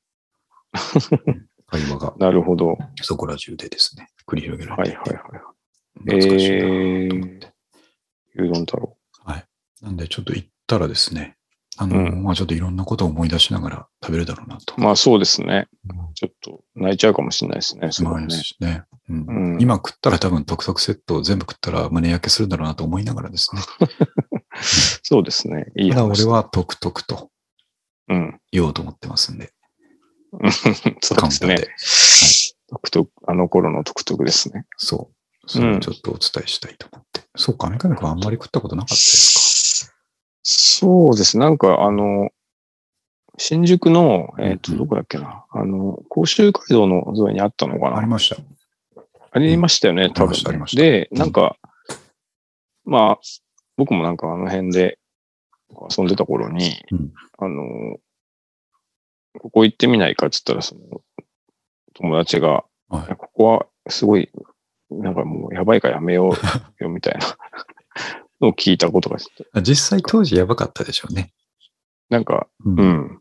[1.68, 2.14] 会話が。
[2.18, 2.78] なるほど。
[3.02, 5.42] そこら中でですね、繰り広げられてはいはいはい。
[6.20, 6.68] 懐かしいな
[7.10, 7.54] と思って。
[8.36, 8.98] えー、牛丼太郎。
[9.24, 9.46] はい。
[9.82, 11.38] なんでちょっと行ったらですね、
[11.78, 14.80] あの、うん、まあちょっといろんなことを思い出しながら食べるだろうなと。
[14.80, 15.68] まあそうですね。
[15.90, 17.92] うん、ちょっと泣いちゃうかもしれないですね。
[17.92, 18.28] そね。
[18.60, 23.62] ね、うん、今食ったら多分特特セット全部食ったら胸焼けするだろうなと思いながらですね。
[25.04, 25.72] そうですね。
[25.78, 26.24] いい話。
[26.24, 27.32] 俺は特々と
[28.52, 29.54] 言おうと思ってますんで。
[31.02, 31.56] そうですね。
[31.56, 31.68] はい、
[32.70, 34.66] 独特、あの頃の独特ですね。
[34.78, 35.16] そう。
[35.48, 37.22] それをちょっとお伝えしたいと思って。
[37.22, 39.51] うん、そうか、メカニ君あんまり食ったことなかったですか
[40.44, 41.38] そうです。
[41.38, 42.30] なんか、あの、
[43.38, 45.46] 新宿の、えっ、ー、と、どこだっけな。
[45.50, 47.98] あの、甲州街道の沿いにあったのかな。
[47.98, 48.38] ありました。
[49.32, 50.66] ありましたよね、うん、多分、ね。
[50.74, 51.58] で、なんか、
[52.86, 53.20] うん、まあ、
[53.78, 55.00] 僕もなんかあの辺で
[55.98, 57.98] 遊んでた頃に、うん、あの、
[59.40, 61.02] ここ行ってみないかって言ったら、その、
[61.94, 64.30] 友達が、はい、ここはすごい、
[64.90, 67.34] なんかもうやばいからやめようよみたいなの
[68.42, 69.18] を聞いたことが
[69.62, 71.32] 実際当時やばかったでしょうね。
[72.10, 72.76] なんか、うん。
[72.80, 73.20] うん、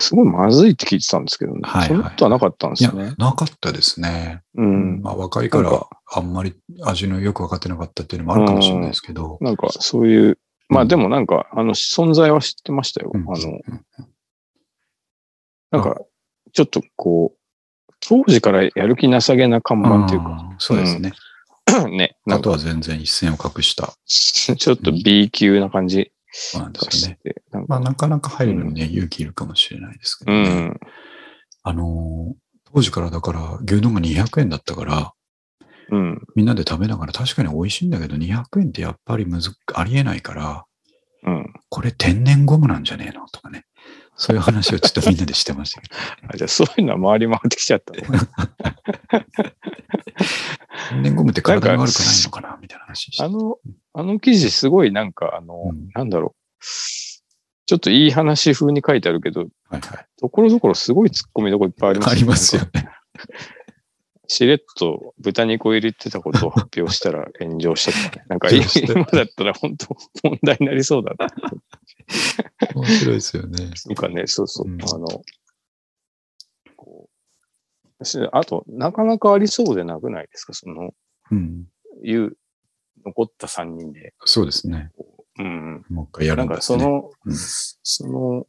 [0.00, 1.60] すごいまずいって聞いてたんですけどね。
[1.64, 3.14] はい、はい、そんなことはなかったんですよね。
[3.18, 4.42] なかったですね。
[4.54, 5.00] うん。
[5.02, 6.54] まあ若いからあんまり
[6.84, 9.38] 味のよく分かってなかったっていうのもあるかもしれないですけど。
[9.40, 10.38] うん、なんかそういう、
[10.68, 13.10] まあでもなんか、あの存在は知ってましたよ。
[13.12, 13.60] うん、あの、
[15.72, 16.00] なんか、
[16.52, 17.38] ちょっとこう、
[18.00, 20.54] 当時からやる気なさげな看板っていうか。
[20.58, 21.08] そうですね。
[21.08, 21.14] うん、
[21.90, 22.16] ね。
[22.28, 23.94] あとは全然一線を隠した。
[24.06, 26.12] ちょっと B 級な感じ。
[26.32, 27.34] そうなんですよね。
[27.50, 30.38] なまあ、なかなか入るのにね、勇気いるかもしれないですけどね。
[30.48, 30.80] うん、
[31.62, 32.34] あの
[32.72, 35.12] 当時からだから牛丼が200円だったから、
[35.90, 40.64] うん、みんなで食べながら確かに美味しいんだけど、200円ってやっぱりむずありえないから、
[41.24, 43.28] うん、これ天然ゴムなんじゃねえの？
[43.28, 43.66] とかね。
[44.16, 45.94] そういう話をちょっとみんなでしてましたけど。
[46.32, 47.92] あじゃあそういうのは回り回ってきちゃった。
[50.90, 53.58] 天然ゴムって体に悪くないのかなみたいな話あの、
[53.94, 56.64] あの記事すごいなんか、あの、うん、なんだろう。
[57.66, 60.06] ちょっといい話風に書いてあるけど、はいはい。
[60.20, 62.12] ところどころすごい突っ込みどころいっぱいありますね。
[62.12, 62.88] ありますよね。
[64.28, 68.24] しれっと豚肉を入れてたことを発表したら炎上したとかね。
[68.28, 71.26] なんか今だったら本当問題になりそうだな。
[72.74, 73.70] 面白いですよね。
[73.86, 74.70] なんかね、そうそう。
[74.70, 75.06] うん、あの、
[76.76, 80.54] こう、あと、なかなかありそうでなくないですか？
[80.54, 80.94] その、
[81.30, 81.66] うん。
[82.02, 82.36] いう、
[83.04, 84.14] 残った3人で。
[84.24, 84.90] そうですね。
[85.38, 85.84] うん。
[85.88, 86.78] もう一回やるんですね。
[86.78, 88.46] なんかその、うん、その、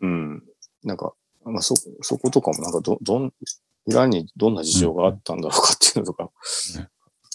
[0.00, 0.42] うん。
[0.82, 3.32] なんか、まあ、そ、そことかもなんかど、どん、
[3.86, 6.30] 裏にどんな事情があったんだろうかっていうのとか、
[6.76, 6.88] ね、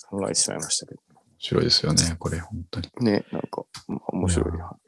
[0.10, 1.02] 考えてしまいましたけど。
[1.46, 2.90] 面白いですよね、これ、本当に。
[3.02, 4.44] ね、なんか、面白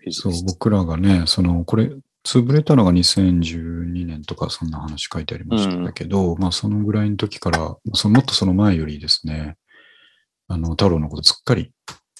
[0.05, 1.91] いそう、僕らがね、その、これ、
[2.25, 9.55] 潰れたのが2012年とか、そんな話書いてありましたけど、うん、まあ、そのぐらいの時から、そのもっとその前よりですね、
[10.47, 11.71] あの、太郎のことすっかり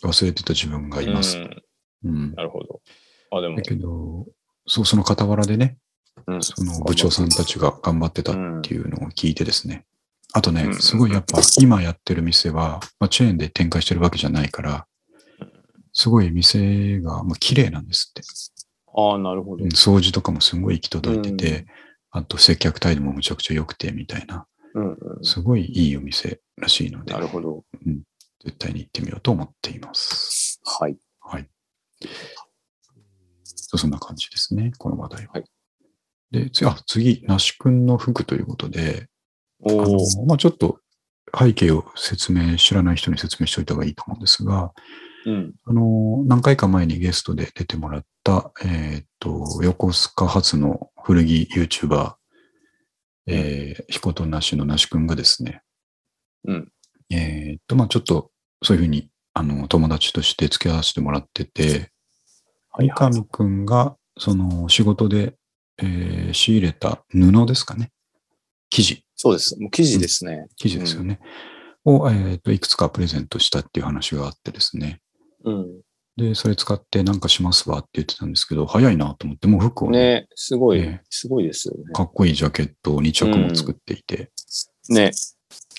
[0.03, 1.38] 忘れてた自分がいます。
[1.38, 1.63] うん。
[2.03, 2.81] うん、なるほど。
[3.31, 3.55] あ、でも。
[3.55, 4.27] だけど、
[4.67, 5.77] そう、その傍らでね、
[6.41, 9.85] その部長さんたちが頑張ってたっていうのを聞いてですね。
[10.34, 14.88] あとね、すごいやっぱ今やってる店は、まあ、チェーンで展開してるわけじゃないから、
[15.93, 18.21] すごい店が、まあ、綺麗なんですって。
[18.93, 19.65] ああ、なるほど。
[19.65, 21.65] 掃除とかもすごい行き届いてて、
[22.11, 24.45] あと接客態度もむちゃくちゃ良くてみたいな、
[25.23, 28.01] すごいいいお店らしいので、なるほど、うん。
[28.43, 30.61] 絶対に行ってみようと思っています。
[30.63, 30.97] はい。
[31.19, 31.49] はい。
[33.49, 35.34] そんな感じですね、この話題は。
[35.34, 35.45] はい
[36.32, 39.07] で、次、あ、次、那須くんの服ということで、
[39.66, 40.80] あの、まあ、ちょっと
[41.38, 44.72] 背景を説明、知らない人に説明しておいた方がいいと思うんですが、
[45.26, 52.14] うん、あの、何回か前にゲストで出てもらった、えっ、と、横須賀発の古着 YouTuber、
[53.28, 55.62] えー、ひことなしの那須くんがですね、
[56.45, 56.72] うん。
[57.10, 58.32] えっ、と、まあ、ちょっと、
[58.64, 61.91] そういうふうに、あの、友達として付き合わせてもらってて、
[62.78, 65.36] 三上くんが、その、仕事で
[65.80, 67.91] えー、仕入れた布ですかね。
[68.70, 69.05] 生地。
[69.18, 69.59] そうです。
[69.59, 70.34] もう生地ですね。
[70.34, 71.20] うん、生地ですよね。
[71.86, 75.01] うん、を、えーと、いくつかプレゼントしたっていう話があってですね。
[75.43, 75.82] うん。
[76.15, 79.99] で、それ使ってなんかしますわって言ってたんですけど、早いなと思って、もう服をね。
[79.99, 81.93] ね、すごい、ね、すごいですよね。
[81.93, 84.32] かっこいいジャケットを2着も作っていて。
[84.89, 85.11] うん、ね。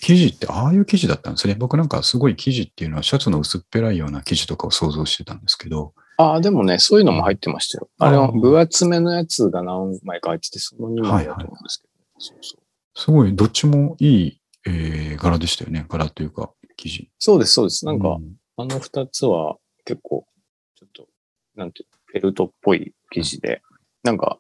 [0.00, 1.54] 生地ってああいう生地だったんですね。
[1.54, 7.88] 僕なんかすごい生地っていうのはシャツの薄っぺらいような生地とかを想像してたんですけど、ああ、でもね、そういうのも入ってましたよ。
[7.98, 12.67] あれの分厚めのやつが何枚か入ってて、その2枚だと思うんですけど、はいはい、そうそう
[12.98, 15.86] すごい、どっちもいいえー、柄でしたよね。
[15.88, 17.10] 柄というか、生地。
[17.18, 17.86] そうです、そうです。
[17.86, 18.22] なんか、う
[18.56, 20.26] あの二つは結構、
[20.74, 21.08] ちょっと、
[21.54, 23.62] なんていうの、フェルトっぽい生地で、
[24.02, 24.38] なんか、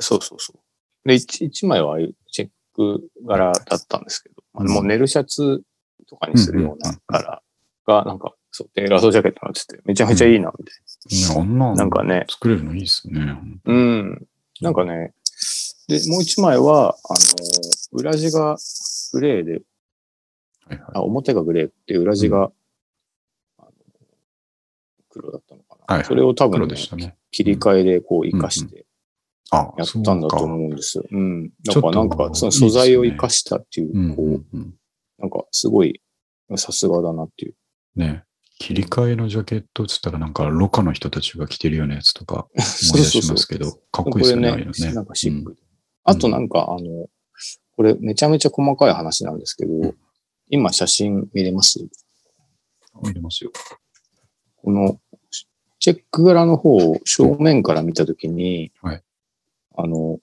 [0.00, 1.08] そうそうそう。
[1.08, 5.62] で、一一枚はああいうチェック柄だったんですけど、あのもうネルシャツ
[6.08, 7.42] とかにするような柄
[7.86, 10.74] が、なんか、そう、テーラードジャケットになってて、めちゃめちゃいいな、みたい
[11.16, 11.74] ね、あんなな。
[11.76, 13.38] なんかね、作れるのいいですね。
[13.64, 14.26] うん。
[14.60, 15.12] なんかね、
[15.88, 17.18] で、もう一枚は、あの、
[17.92, 18.56] 裏地が
[19.12, 19.52] グレーで、
[20.66, 20.80] はいはい。
[20.94, 22.50] あ、表がグレーって裏地が、
[23.58, 23.70] あの
[25.10, 25.84] 黒だったのかな。
[25.86, 27.16] はいはいそれを多分、黒ねね。
[27.30, 28.86] 切り替えでこう活かして
[29.50, 31.04] あ、やったんだとう思うんですよ。
[31.10, 31.50] うん。
[31.64, 33.98] だからなんかその素材を活かしたっていう、か。
[33.98, 34.74] うんこう、うんうん。
[35.18, 36.00] なんかすごい
[36.56, 37.54] さすがだなっていう。
[37.96, 38.24] ね。
[38.58, 44.92] 切り替えのジャケットっつったらなんか、ロカの人たちが着てるようなやつとか思い出しますけど、 かっこいいですよね、ああいうのね。
[44.94, 45.60] なんかシックで。
[46.04, 47.08] あとなんか、あの、
[47.76, 49.94] これめちゃめちゃ細かい話なんですけど、ん
[50.48, 51.80] 今写真見れます？
[51.80, 51.88] うん。
[53.02, 53.50] 入れますよ。
[54.56, 55.00] この、
[55.80, 59.02] チェック柄の方を正面から見たときに、はい
[59.76, 60.20] あの、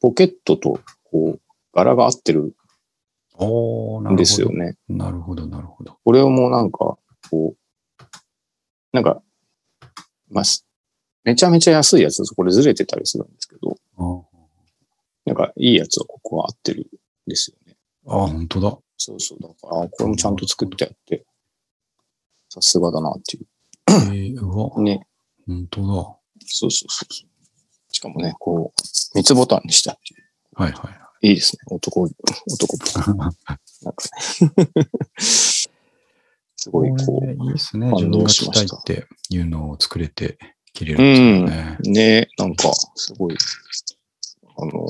[0.00, 1.40] ポケットと、こう、
[1.72, 2.54] 柄が合ってる。
[3.40, 4.76] んですよね。
[4.88, 5.98] なるほど、なるほど。
[6.04, 6.98] これをもうなんか、
[7.30, 8.04] こう、
[8.92, 9.22] なんか、
[10.30, 10.66] まあ、す
[11.24, 12.34] めちゃめちゃ安いやつです。
[12.34, 13.76] これずれてたりするんですけど、
[15.24, 16.84] なんかいいやつはここは合ってるん
[17.26, 17.76] ですよね。
[18.06, 18.78] あー、本当だ。
[18.96, 19.38] そうそう。
[19.40, 21.24] だから、これもちゃんと作ってあって、
[22.48, 23.46] さすがだなってい
[23.88, 24.82] えー、うわ、う。
[24.82, 25.06] ね。
[25.46, 25.82] 本当
[26.44, 27.94] そうそうそうそう。
[27.94, 28.80] しかもね、こう、
[29.14, 30.20] 三つボタンにしたっていう。
[30.56, 30.64] だ。
[30.64, 30.90] はいは
[31.22, 31.28] い。
[31.28, 31.60] いいですね。
[31.70, 32.16] 男、男っ
[32.94, 33.14] ぽく。
[33.16, 33.58] なんか
[34.66, 34.68] ね。
[35.18, 37.90] すごい、ここれねいいですね。
[37.90, 40.38] 自分が着したいっていうのを作れて
[40.72, 41.78] 着れるんですよね。
[41.84, 43.36] う、ね、なんか、すごい、
[44.56, 44.86] あの、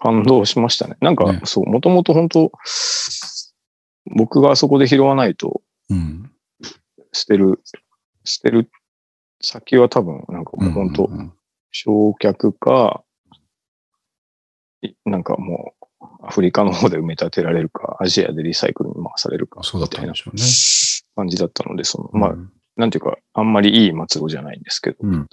[0.00, 0.96] 感動しましたね。
[1.00, 2.50] なんか、ねそう、もともと本当
[4.16, 6.30] 僕があそこで拾わないと、うん。
[7.12, 7.60] 捨てる、
[8.24, 8.70] 捨てる
[9.42, 11.10] 先は多分、なんかもう本当、
[11.72, 13.04] 焼却か、
[14.82, 20.42] いなんかもう、アフリカの方で埋め立てられるか、アジアでリサイクルに回されるか、そうだったんでしょうね。
[21.16, 25.26] 感じだったので、その、まあう、んなんていうか、あんまりいい末路じゃないんですけど、うん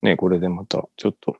[0.00, 1.36] ね、これでまた、ちょっと、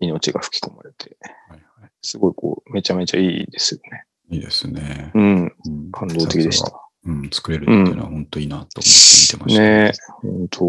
[0.00, 1.16] 命が吹き込まれて、
[1.48, 4.04] はいはすごいこう、めちゃめちゃいいですよね。
[4.30, 5.12] い、いいですね。
[5.14, 6.62] うん、うん感動的でし。
[6.62, 6.70] た。
[6.70, 9.62] がうん、作れるっていうのは本当いいなと思って見てました。
[9.62, 10.68] ね本当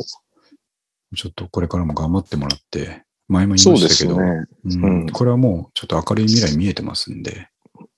[1.16, 4.48] ちょっとこれからも頑張ってもらって、前も言いましたけど、すね。
[4.66, 7.50] うんうんこれはもうちょっと明るい未来見えてますんで、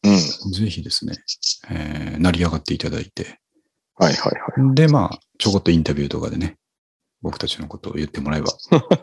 [0.04, 0.52] うん。
[0.52, 1.14] ぜひですね、
[1.70, 3.40] えー成り上がっていただいて、
[4.06, 4.76] はいはいはい。
[4.76, 6.58] で、まあ、ちょこっとインタビューとかでね、
[7.22, 8.48] 僕たちのことを言ってもらえば、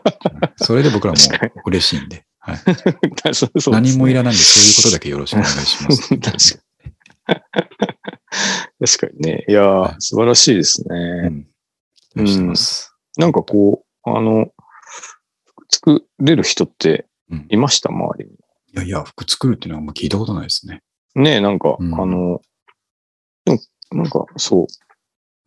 [0.57, 1.19] それで僕らも
[1.65, 2.57] 嬉しいんで、はい、
[3.31, 6.09] そうそうですね何もいらないんで、そういうことだけよろしくお願いします。
[6.17, 6.63] 確
[8.79, 9.45] 確かにね。
[9.47, 11.29] いやはいー、素晴らしいですうね。
[11.29, 11.39] ん。
[11.39, 11.45] よ
[12.15, 12.93] ろしくお願いします。
[13.17, 14.51] なんかこう、あの、
[15.69, 17.89] 作れる人ってうんいました？
[17.89, 18.31] 周りに。
[18.33, 18.37] い
[18.73, 20.81] やいや、服作るっていうのはあんま聞いたことないですね。
[21.15, 22.41] ねえ、なんか、うんあの、
[23.45, 23.59] でも
[23.91, 24.67] なんかそう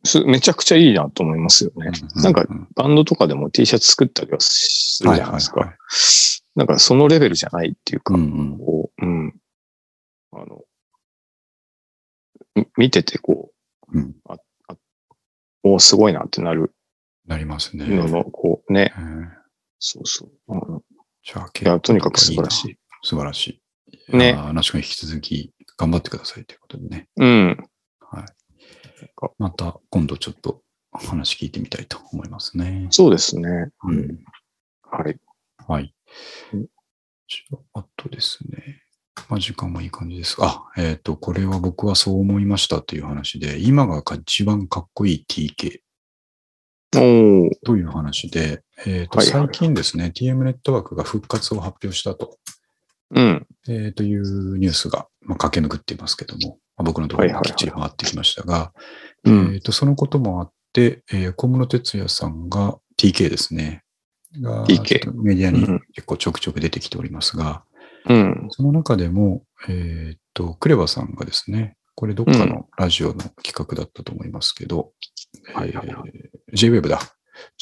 [0.05, 1.91] す、めちゃくちゃいいなと思いますよね。
[2.17, 5.61] うなんかうバンドとかでも T シャツ作ったりはするじゃないですか。
[5.61, 5.79] はいはい
[6.55, 9.35] なんかそのレベルじゃないっていうか、うんうんこう、うん。
[10.33, 10.61] あの、
[12.55, 13.53] み見ててこ
[13.93, 14.03] うん。
[14.03, 14.15] う、
[15.63, 16.75] おーすごいなってなる
[17.27, 17.87] なりますね。
[17.87, 19.43] のの、こうね、えー
[19.85, 20.31] そうそう。
[20.49, 20.83] うん
[21.25, 22.73] じゃあ、いや、とにかく素晴らしい。
[22.73, 22.77] い。
[23.03, 23.61] 素晴らし
[24.11, 24.17] い。
[24.17, 24.53] ねいやー。
[24.53, 27.09] ナシ君引き続き頑張ってくださいということでね。
[27.17, 27.57] うん。
[28.01, 28.25] はい。
[29.39, 30.63] また今度ちょっと
[30.93, 32.87] 話聞いてみたいと思いますね。
[32.91, 33.71] そうですね。
[33.85, 34.19] うん。
[34.83, 35.19] はい。
[35.67, 35.95] はい
[37.75, 38.83] あ、あとですね。
[39.29, 40.37] まあ、時間もいい感じです。
[40.41, 45.81] あ、えっ、と、これは僕はそう思いましたという話で、今が一番かっこいい TK
[47.65, 52.39] という話で、えっ、と、はい最近ですね、TM ネットワークが復活を発表したと、
[53.15, 53.47] うん。
[53.69, 58.73] えーというニュースが、まあ、駆け巡っていますけども、まあ僕のところにもきっちり回ってきましたが、
[59.25, 63.83] うんえっ、と、そのこともあって、えー小室哲也さんが TK ですね。
[64.41, 67.65] がメディアにうん結構ちょくちょく出てきておりますが、
[68.09, 68.47] うん。
[68.51, 74.93] その中でも、えっ、と、クレバさんがですね、これどっかのラジオの企画だったと思いますけど、
[75.55, 77.01] はいはいはえー JWave だ。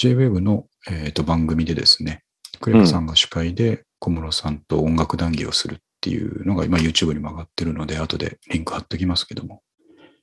[0.00, 2.22] JWave の、えーと番組でですね、
[2.60, 9.62] クレバさんが司会で小室さんと音楽談義をするっていうのが今 YouTube にも上がってるので、後でリンク貼っときますけども、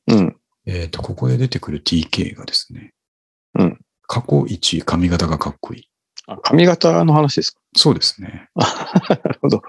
[0.08, 0.36] うん。
[0.66, 2.94] えっ、と、ここで出てくる TK がですね、
[3.58, 5.90] うん過去一髪型がかっこいい。
[6.28, 7.60] あ、髪型の話ですか？
[7.76, 8.50] そうですね。
[8.56, 9.62] なるほど。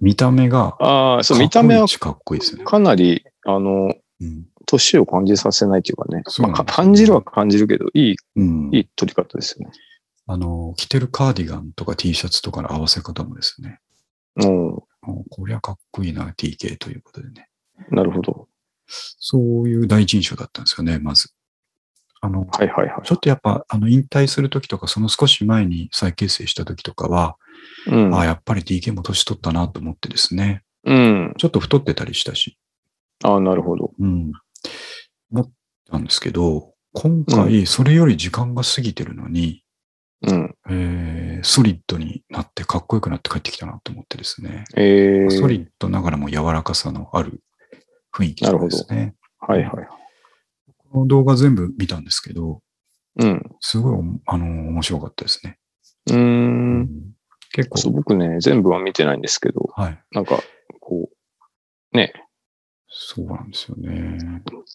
[0.00, 2.64] 見た目が、ああ、そう、見た目はかっこいいですね。
[2.64, 4.46] かなり、あの、うん。
[4.66, 6.22] 年を感じさせないというかね。
[6.38, 9.72] まあ、感じるは感じるけど、いい、うんいい撮り方ですよね。
[10.26, 13.80] あの、着てるカーディガンとか T シャツとかの合わせ方もですね、
[14.36, 14.74] うん。
[15.30, 17.48] こりゃかっこいいな、TK ということでね。
[17.90, 18.48] なるほど。
[18.86, 21.30] そういう第一印象だったんですよね、まず。
[22.20, 23.06] あの、はいはいはい。
[23.06, 27.36] ちょっとやっぱ、あの、引退するときとか、その少し前に再結成したときとかは、
[27.86, 28.14] うん。
[28.14, 31.34] ああ、やっぱり TK も年取ったなと思ってですね、うん。
[31.38, 32.58] ちょっと太ってたりしたし、
[33.22, 33.92] ああ、なるほど。
[33.98, 34.32] うん。
[35.30, 35.50] 思っ
[35.90, 39.63] たんですけど、今回、それより時間が過ぎてるのに、
[40.26, 40.56] うん。
[40.70, 44.64] えーソリッドになってかっこよくなって帰ってきたなと思ってですね。
[44.76, 47.42] えー、ソリッドながらも柔らかさのある
[48.14, 49.14] 雰囲気ですね。
[49.38, 49.86] はいはい。
[50.90, 52.62] この動画全部見たんですけど、
[53.20, 53.42] うん。
[53.60, 55.58] すごい、あの、面白かったですね。
[56.08, 56.88] うーん。
[57.52, 60.02] 結構、そう、僕ね、全部は見てないんですけど、はい。
[60.12, 60.40] なんか、
[60.80, 61.10] こ
[61.92, 62.12] う、ね、
[62.88, 64.18] そうなんですよね。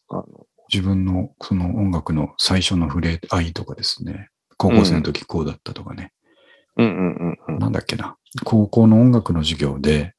[0.09, 0.25] あの、
[0.71, 4.29] 自分のその音楽の最初の触れ合いとかですね。
[4.60, 6.12] 高校生の時こうだったとかね。
[6.76, 7.60] うんうんうんうん。
[7.60, 8.18] なんだっけな。
[8.43, 10.14] 高校の音楽の授業で、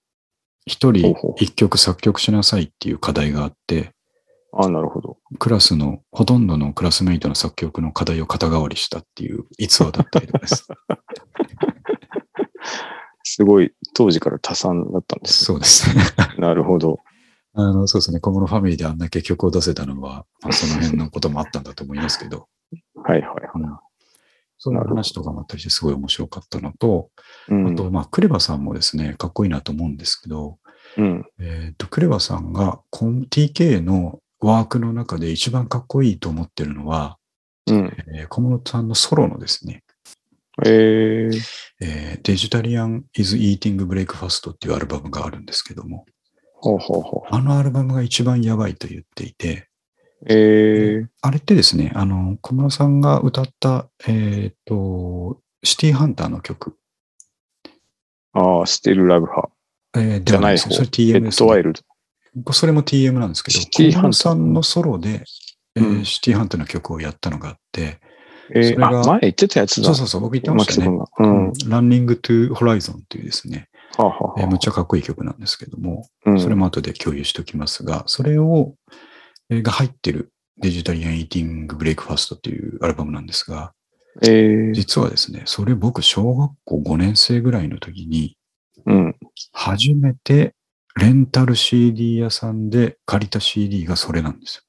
[0.67, 3.93] 一人一曲作曲しなさいっていう課題があって、
[4.53, 5.19] あなるほど。
[5.39, 10.67] クラスの、ほとんどのクラスメイトの作曲の課題を肩代わりしたっていう逸話だったりとかです。
[13.23, 16.03] すごい、当時から多産だったんです、そうですね。
[16.39, 16.99] なるほど。
[17.53, 18.21] あの、そうですね。
[18.21, 22.49] 小室ファミリーであんだけ曲を出せたのは、まあ、その辺のこともあったんだと思いますけど、
[23.05, 23.90] はいはいうん
[24.63, 27.09] そういう話とかもあったりしてすごい面白かったのと、
[27.49, 27.73] うん。
[27.73, 30.59] あと、まあ、クレバさんもですね、かっこいいなと思うんですけど、
[30.99, 31.25] うん。
[31.41, 37.17] えっ、と、クレバさんが TK のワークの中で一番かっこいいと思ってるのは、
[37.69, 37.97] うん。
[38.15, 39.83] えー小室さんのソロのですね、
[40.67, 41.41] えー、
[41.81, 46.05] えーデジタリアン is Eating Breakfast っていうアルバムがあるんですけども、
[46.57, 47.35] ほうほうほう。
[47.35, 49.70] あのアルバムが一番やばいと言っていて、
[50.27, 56.77] えー、あれってですね、あの、小室さんが歌った、えっ、と、シティハンターの曲、
[58.33, 59.51] ああ、ステルラブ派。
[59.97, 60.71] えーじゃない方。
[60.71, 62.53] それレ TM ッです、ドワイルド。
[62.53, 65.25] それも TM なんですけど、シティハンさんのソロで、
[65.77, 67.99] えーうんシティハンターの曲をやったのがあって、
[68.55, 69.87] えー、それがあ、前言ってたやつだ。
[69.87, 70.99] そうそうそう、僕言ってましたね。
[71.19, 71.53] うん。
[71.69, 79.10] ランニングトゥホライゾンっていうですね、はあ、はあはあえーむっちゃかっこいい曲なんですけども、うん、それも後で共有しておきますが、それを、えー
[79.51, 83.73] が入ってるデジタリアン・イーティング・ブレイクファストっていうアルバムなんですが、
[84.23, 88.37] えー、実はですね、それ僕小学校5年生ぐらいの時に、
[88.87, 89.17] うん。
[89.53, 90.55] 初めて
[90.97, 94.65] レンタル CD 屋さんで借りた CD がそれなんです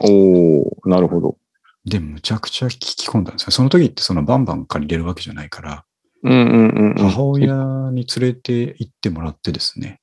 [0.00, 0.08] よ。
[0.08, 1.36] おー、なるほど。
[1.84, 3.50] で、むちゃくちゃ聞き込んだんですよ。
[3.52, 5.84] その時ってそのバンバン借りれるわけじゃないから、
[6.24, 6.94] うんうんうんうん。
[6.96, 10.00] 母親に連れて行ってもらってですね、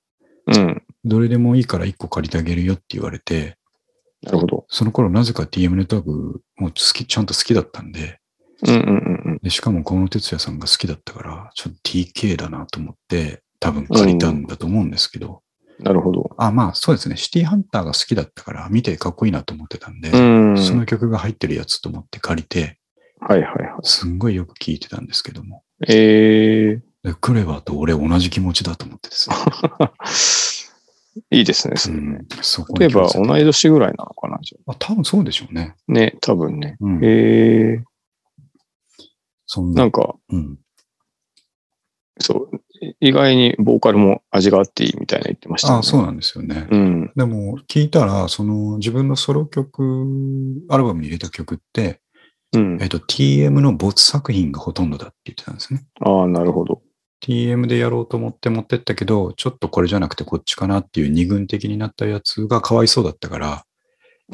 [0.48, 0.84] うん。
[1.04, 3.58] どれでもいいから1個借りてあげるよって言われて、
[4.26, 4.66] なるほど。
[4.70, 8.20] その頃なぜか TM ネットワークも好き、ちゃんと好きだったんで、
[8.68, 9.40] うんうんうんうん。
[9.42, 15.42] でしかも小野哲也さんが好きだったから、ちょっと TK だなと思って、多分借りたんだと思うんですけど、
[15.80, 16.30] なるほど。
[16.38, 20.18] あ、まあそうですね、シティハンターが好きだったから見てかっこいいなと思ってたんで、う
[20.54, 20.58] ん。
[20.58, 22.80] その曲が入ってるやつと思って借りて、
[23.20, 23.72] はいはいはい。
[23.84, 29.36] すんごいよく聴いてたんですけども、えでクレバと俺同じ気持ちだと思ってですね。
[31.18, 32.20] ー、いいですね、それね。
[32.80, 35.76] 例えば同い年ぐらいなのかな、じゃあ多分そうでしょうね。
[35.90, 36.78] あね、多分ね。
[36.80, 37.84] うん、えー、
[39.46, 40.58] そんな、なんか、うん、
[42.20, 42.62] そう、
[43.00, 45.80] 意外にボーカルも味があっていいみたいな言ってましたね。
[45.80, 46.68] あそうなんですよね。
[46.70, 47.12] うん。
[47.16, 52.02] でも聞いたら、その自分のソロ曲、アルバムに入れた曲って、
[52.54, 52.86] うんえ。
[52.86, 55.86] っと、TM の没作品がほとんどだって言ってたんですね。
[56.02, 56.82] ああ、なるほど。
[57.26, 63.64] TM でやろうと思って持ってったけど、ちょっとこれじゃなくてこっちかなっていう二軍的になったやつがかわいそうだったから、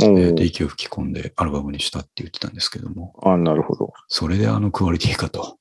[0.01, 3.93] おえー息を吹き込んでアルバムにしたって言ってたんですけども、ああ、なるほど。
[4.09, 5.57] それであのクオリティかと。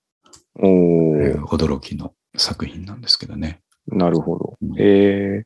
[0.58, 3.60] おいうー、驚きの作品なんですけどね。
[3.86, 4.56] なるほど。
[4.60, 4.74] うん。
[4.78, 5.44] え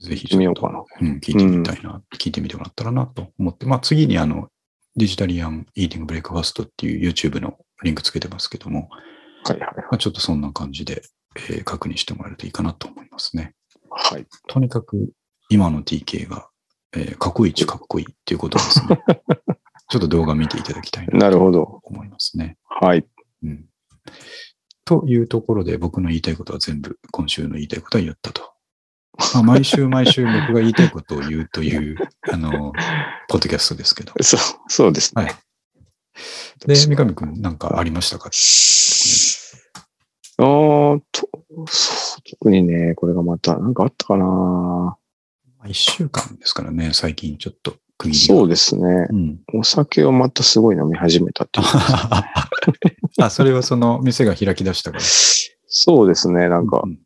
[0.00, 0.84] ぜひー、見ようかな。
[1.00, 4.48] うん、聞いてみたいな、聞いてみてもらったらなと思って、まあ次にあの、
[4.96, 8.90] デジタリアン・イーティング・ブレイクファストっていう YouTube のリンクつけてますけども、
[9.44, 9.74] はいはい。
[9.76, 11.02] まあ、ちょっとそんな感じで、
[11.36, 13.54] えー確認してもらえるといいかなと思いますね。
[13.90, 14.12] はい。
[14.14, 14.26] はい。
[14.48, 15.10] とにかく
[15.48, 16.48] 今の TK が、
[16.94, 18.98] えーかっこいいちかっこいいっていうことですね。
[19.90, 21.80] ちょっと動画見ていただきたいななとるほど。
[21.82, 22.56] 思いますね。
[22.64, 23.06] はい。
[23.42, 23.66] うん。
[24.84, 28.52] というところで僕の言いたいことは全部今週の言いたいことは言ったと。
[29.34, 31.96] まあ、毎週毎週 僕が言いたいことを言うという、
[32.30, 32.72] あの、
[33.28, 34.12] ポッドキャストですけど。
[34.22, 35.24] そう、そうですね。
[35.24, 35.34] はい。
[36.66, 38.30] で、三上くんなんかありましたか？
[40.44, 41.28] あーと、
[41.68, 44.96] そう特にね、これがまた、なんかあったかなま
[45.64, 49.06] あ一週間ですからね、最近ちょっと区切りがそうですね。
[49.10, 49.40] うん。
[49.54, 51.66] お酒をまたすごい飲み始めたっていう。
[53.20, 55.04] あ、それはその店が開き出したから。
[55.04, 56.48] そうですね。
[56.48, 56.98] なんかう、ん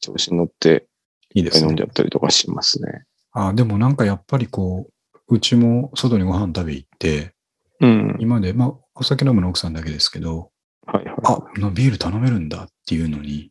[0.00, 0.88] 調子に乗って
[1.32, 1.86] いいですね飲んじゃ。
[1.86, 3.04] ったりとかしますね。
[3.32, 4.88] あ、でもなんかやっぱりこ
[5.28, 7.34] う、うちも外にご飯食べ行って、
[7.80, 8.16] うん。
[8.18, 10.50] 今まで、まあ、お酒飲むの奥さんだけですけど、
[10.86, 11.16] はいはい。
[11.24, 13.50] あ、なビール頼めるんだっていうのに、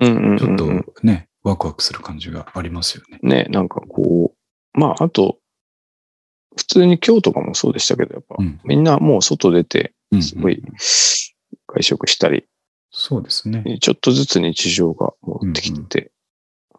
[0.00, 3.18] うんうんうんうんちょっとね、ワクワクする感じがありますよね。
[3.22, 5.38] ね、なんかこう、まあ、あと、
[6.56, 8.60] 普通に今日とかもそうでしたけど、やっぱ、うん。
[8.64, 10.60] みんなもう外出て、うんすごい
[11.68, 12.44] 外食したり、
[12.90, 13.78] そうですね。
[13.80, 16.12] ちょっとずつ日常が戻ってきてて、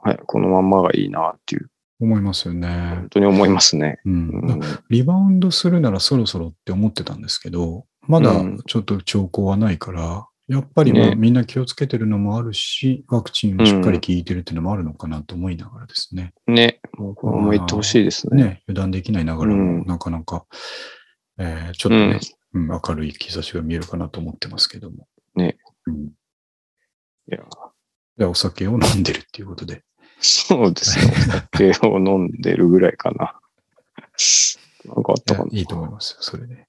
[0.02, 1.70] はい、このまんまがいいなっていう、
[2.02, 3.10] 思いますよね本。
[3.10, 4.00] 当に思いますね。
[4.06, 16.34] うんうん、リバウンドするならそろそろって思ってたんですけど、まだうんちょっと兆候はないから、やっぱりまあねみんな気をつけてるのもあるし、ワクチンもしっかり効いてるっていうのもあるのかなと思いながらですね。
[16.48, 18.44] ね、もうこのまま行ってほしいですね。
[18.44, 20.46] ね、油断できないながらうんも、なかなか、
[21.38, 22.20] えーちょっとね、
[22.54, 25.08] うん明るい兆しが見えるかなと思ってますけども。
[25.36, 25.58] ね。
[25.86, 25.96] うん。
[26.06, 26.10] い
[27.28, 27.40] や、
[28.18, 29.84] でお酒を飲んでるっていうことで。
[30.20, 31.14] そうですね。
[31.30, 33.40] お 酒を飲んでるぐらいかな。
[34.86, 36.68] なんかあったかないいと思いますよ、それで。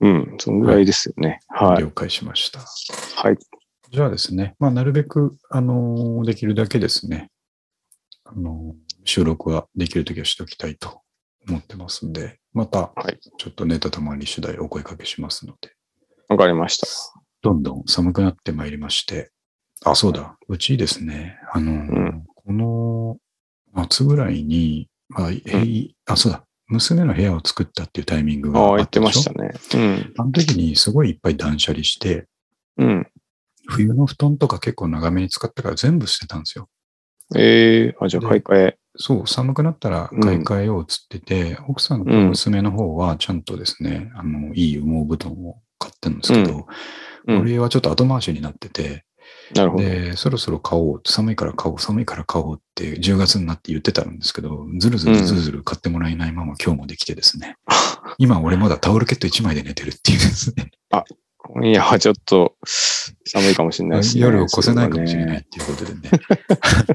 [0.00, 1.40] うん、そのぐらいですよね。
[1.48, 1.82] はい。
[1.82, 2.60] 了解しました。
[2.60, 3.38] はい。
[3.90, 7.30] じゃあですね、まあ、なるべく、あのーできるだけですね、
[8.24, 11.00] あのー収録はできるときはしておきたいと
[11.48, 13.18] 思ってますんで、また、はい。
[13.38, 15.72] ちょっとネタたまり次第お声かけしますので、
[16.28, 16.86] わかりました。
[17.40, 19.30] どんどん寒くなってまいりまして、
[19.84, 23.16] あ、そうだ、うちですね、あのーんこの
[23.74, 29.52] 夏ぐらいに、まあ、えいあ、そうだ、娘の部屋を作ったっていうタイミングがああ、あ言ってましたね。
[29.74, 30.14] うん。
[30.18, 32.26] あの時にすごいいっぱい断捨離して、
[32.76, 33.06] うん。
[33.66, 36.68] 冬の布団とか結構長めに使ったから全部捨てたんですよ。
[37.36, 38.78] ええあ、じゃあ買い替え。
[38.96, 46.66] そう、寒くなったら買い替えようっつってて、奥さんと娘の方はちゃんとですね、あの、いい羽毛布団を買ってるんですけど、
[47.26, 47.40] うん。
[47.40, 49.04] 俺はちょっと後回しになってて、
[49.54, 49.84] なるほど。
[49.84, 57.56] で、そろそろ買おう、寒いから買おう、寒いから買おうって10月になって言ってたんですけど、ずるずるずるずる買ってもらえないまま今日もできてですね、
[58.18, 60.70] 今俺まだタオルケット1枚で寝てるっていうですね、
[61.54, 62.56] 今夜はちょっと
[63.24, 64.22] 寒いかもしれないですね。
[64.22, 66.10] 夜を越せないかもしれないっていうことでね。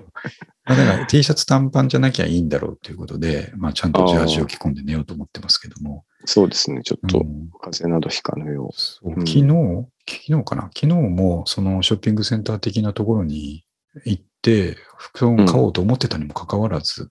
[0.66, 6.06] まあだから T シャツ短パンじゃなきゃいいんだろうということで、まあちゃんとジャージを着込んで寝ようと思ってますけども。
[6.26, 6.82] そうですね。
[6.84, 8.70] ちょっとうん風邪などひかぬよ
[9.04, 10.64] うう昨日、昨日かな？
[10.76, 13.66] 昨日もそのショッピングセンター的なところに
[14.06, 17.10] 行って、服装を買おうと思ってたにもかかわらず、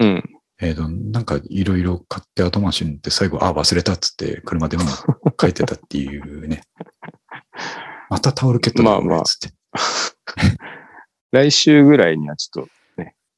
[0.00, 0.04] う。
[0.04, 0.24] うん。
[0.60, 4.84] えっ、と、なんかいろいろ買って後回しになって最後、あ、忘れたっつって車でも
[5.36, 6.62] 帰ってたっていうね。
[8.08, 9.56] またタオルケットだまあまあこれつって
[11.32, 12.70] 来週ぐらいにはちょっと、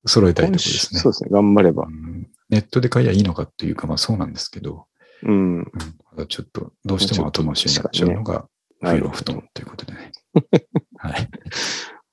[0.07, 1.01] 揃えたいところですね。
[1.01, 1.30] そうですね。
[1.32, 1.90] 頑張ればう。
[1.90, 4.86] んネットで買いやいいのかっていうか、まあそうなんですけど、
[5.22, 5.59] うん。
[5.59, 8.46] うん、ちょっとどうしても後回しになっちゃうのが
[8.81, 10.12] 冬の布団ということでね。
[10.99, 11.29] はい。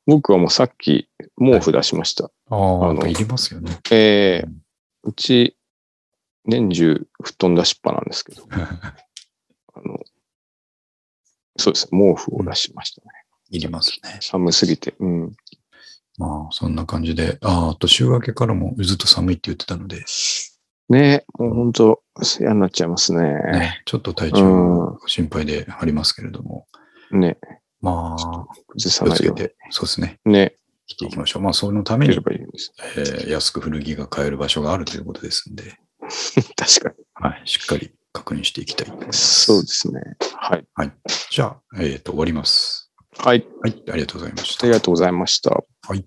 [0.05, 1.09] 僕はもうさっき
[1.39, 2.25] 毛布出しました。
[2.49, 3.79] ああ、あのやっぱいりますよね。
[3.91, 4.65] ええ
[5.03, 5.55] うち、
[6.45, 9.99] 年中布団出しっぱなんですけど、 あの、
[11.57, 11.87] そうです。
[11.89, 13.07] 毛布を出しましたね。
[13.49, 14.17] いりますね。
[14.21, 14.95] 寒すぎて。
[14.99, 15.35] うん。
[16.17, 20.03] まあそんな感じで、ああ、あと週明けからもずっと寒いって言ってたので、
[20.89, 22.01] ねもう本当
[22.39, 23.21] 嫌になっちゃいますね。
[23.23, 26.67] ね、ちょっと体う調心配でありますけれども、
[27.11, 27.37] ね
[27.81, 29.41] まあ、崩さ気をないように。
[29.41, 30.55] つけて、そうですね、ね
[30.87, 31.43] 生きていきましょう。
[31.43, 32.19] まあ、そのためにいい。
[32.19, 35.63] えー安く古着が買える場所があるということですんで、
[36.55, 37.05] 確かに。
[37.15, 39.45] はい、しっかり確認していきたいと思います。
[39.45, 40.01] そうですね。
[40.35, 40.65] はい。
[40.73, 40.93] はい。
[41.29, 42.91] じゃあ、えっ、と、終わります。
[43.17, 43.45] はい。
[43.61, 44.73] はい、ありがとうございましたあり。
[44.73, 45.49] がとうございました。
[45.51, 46.05] はい。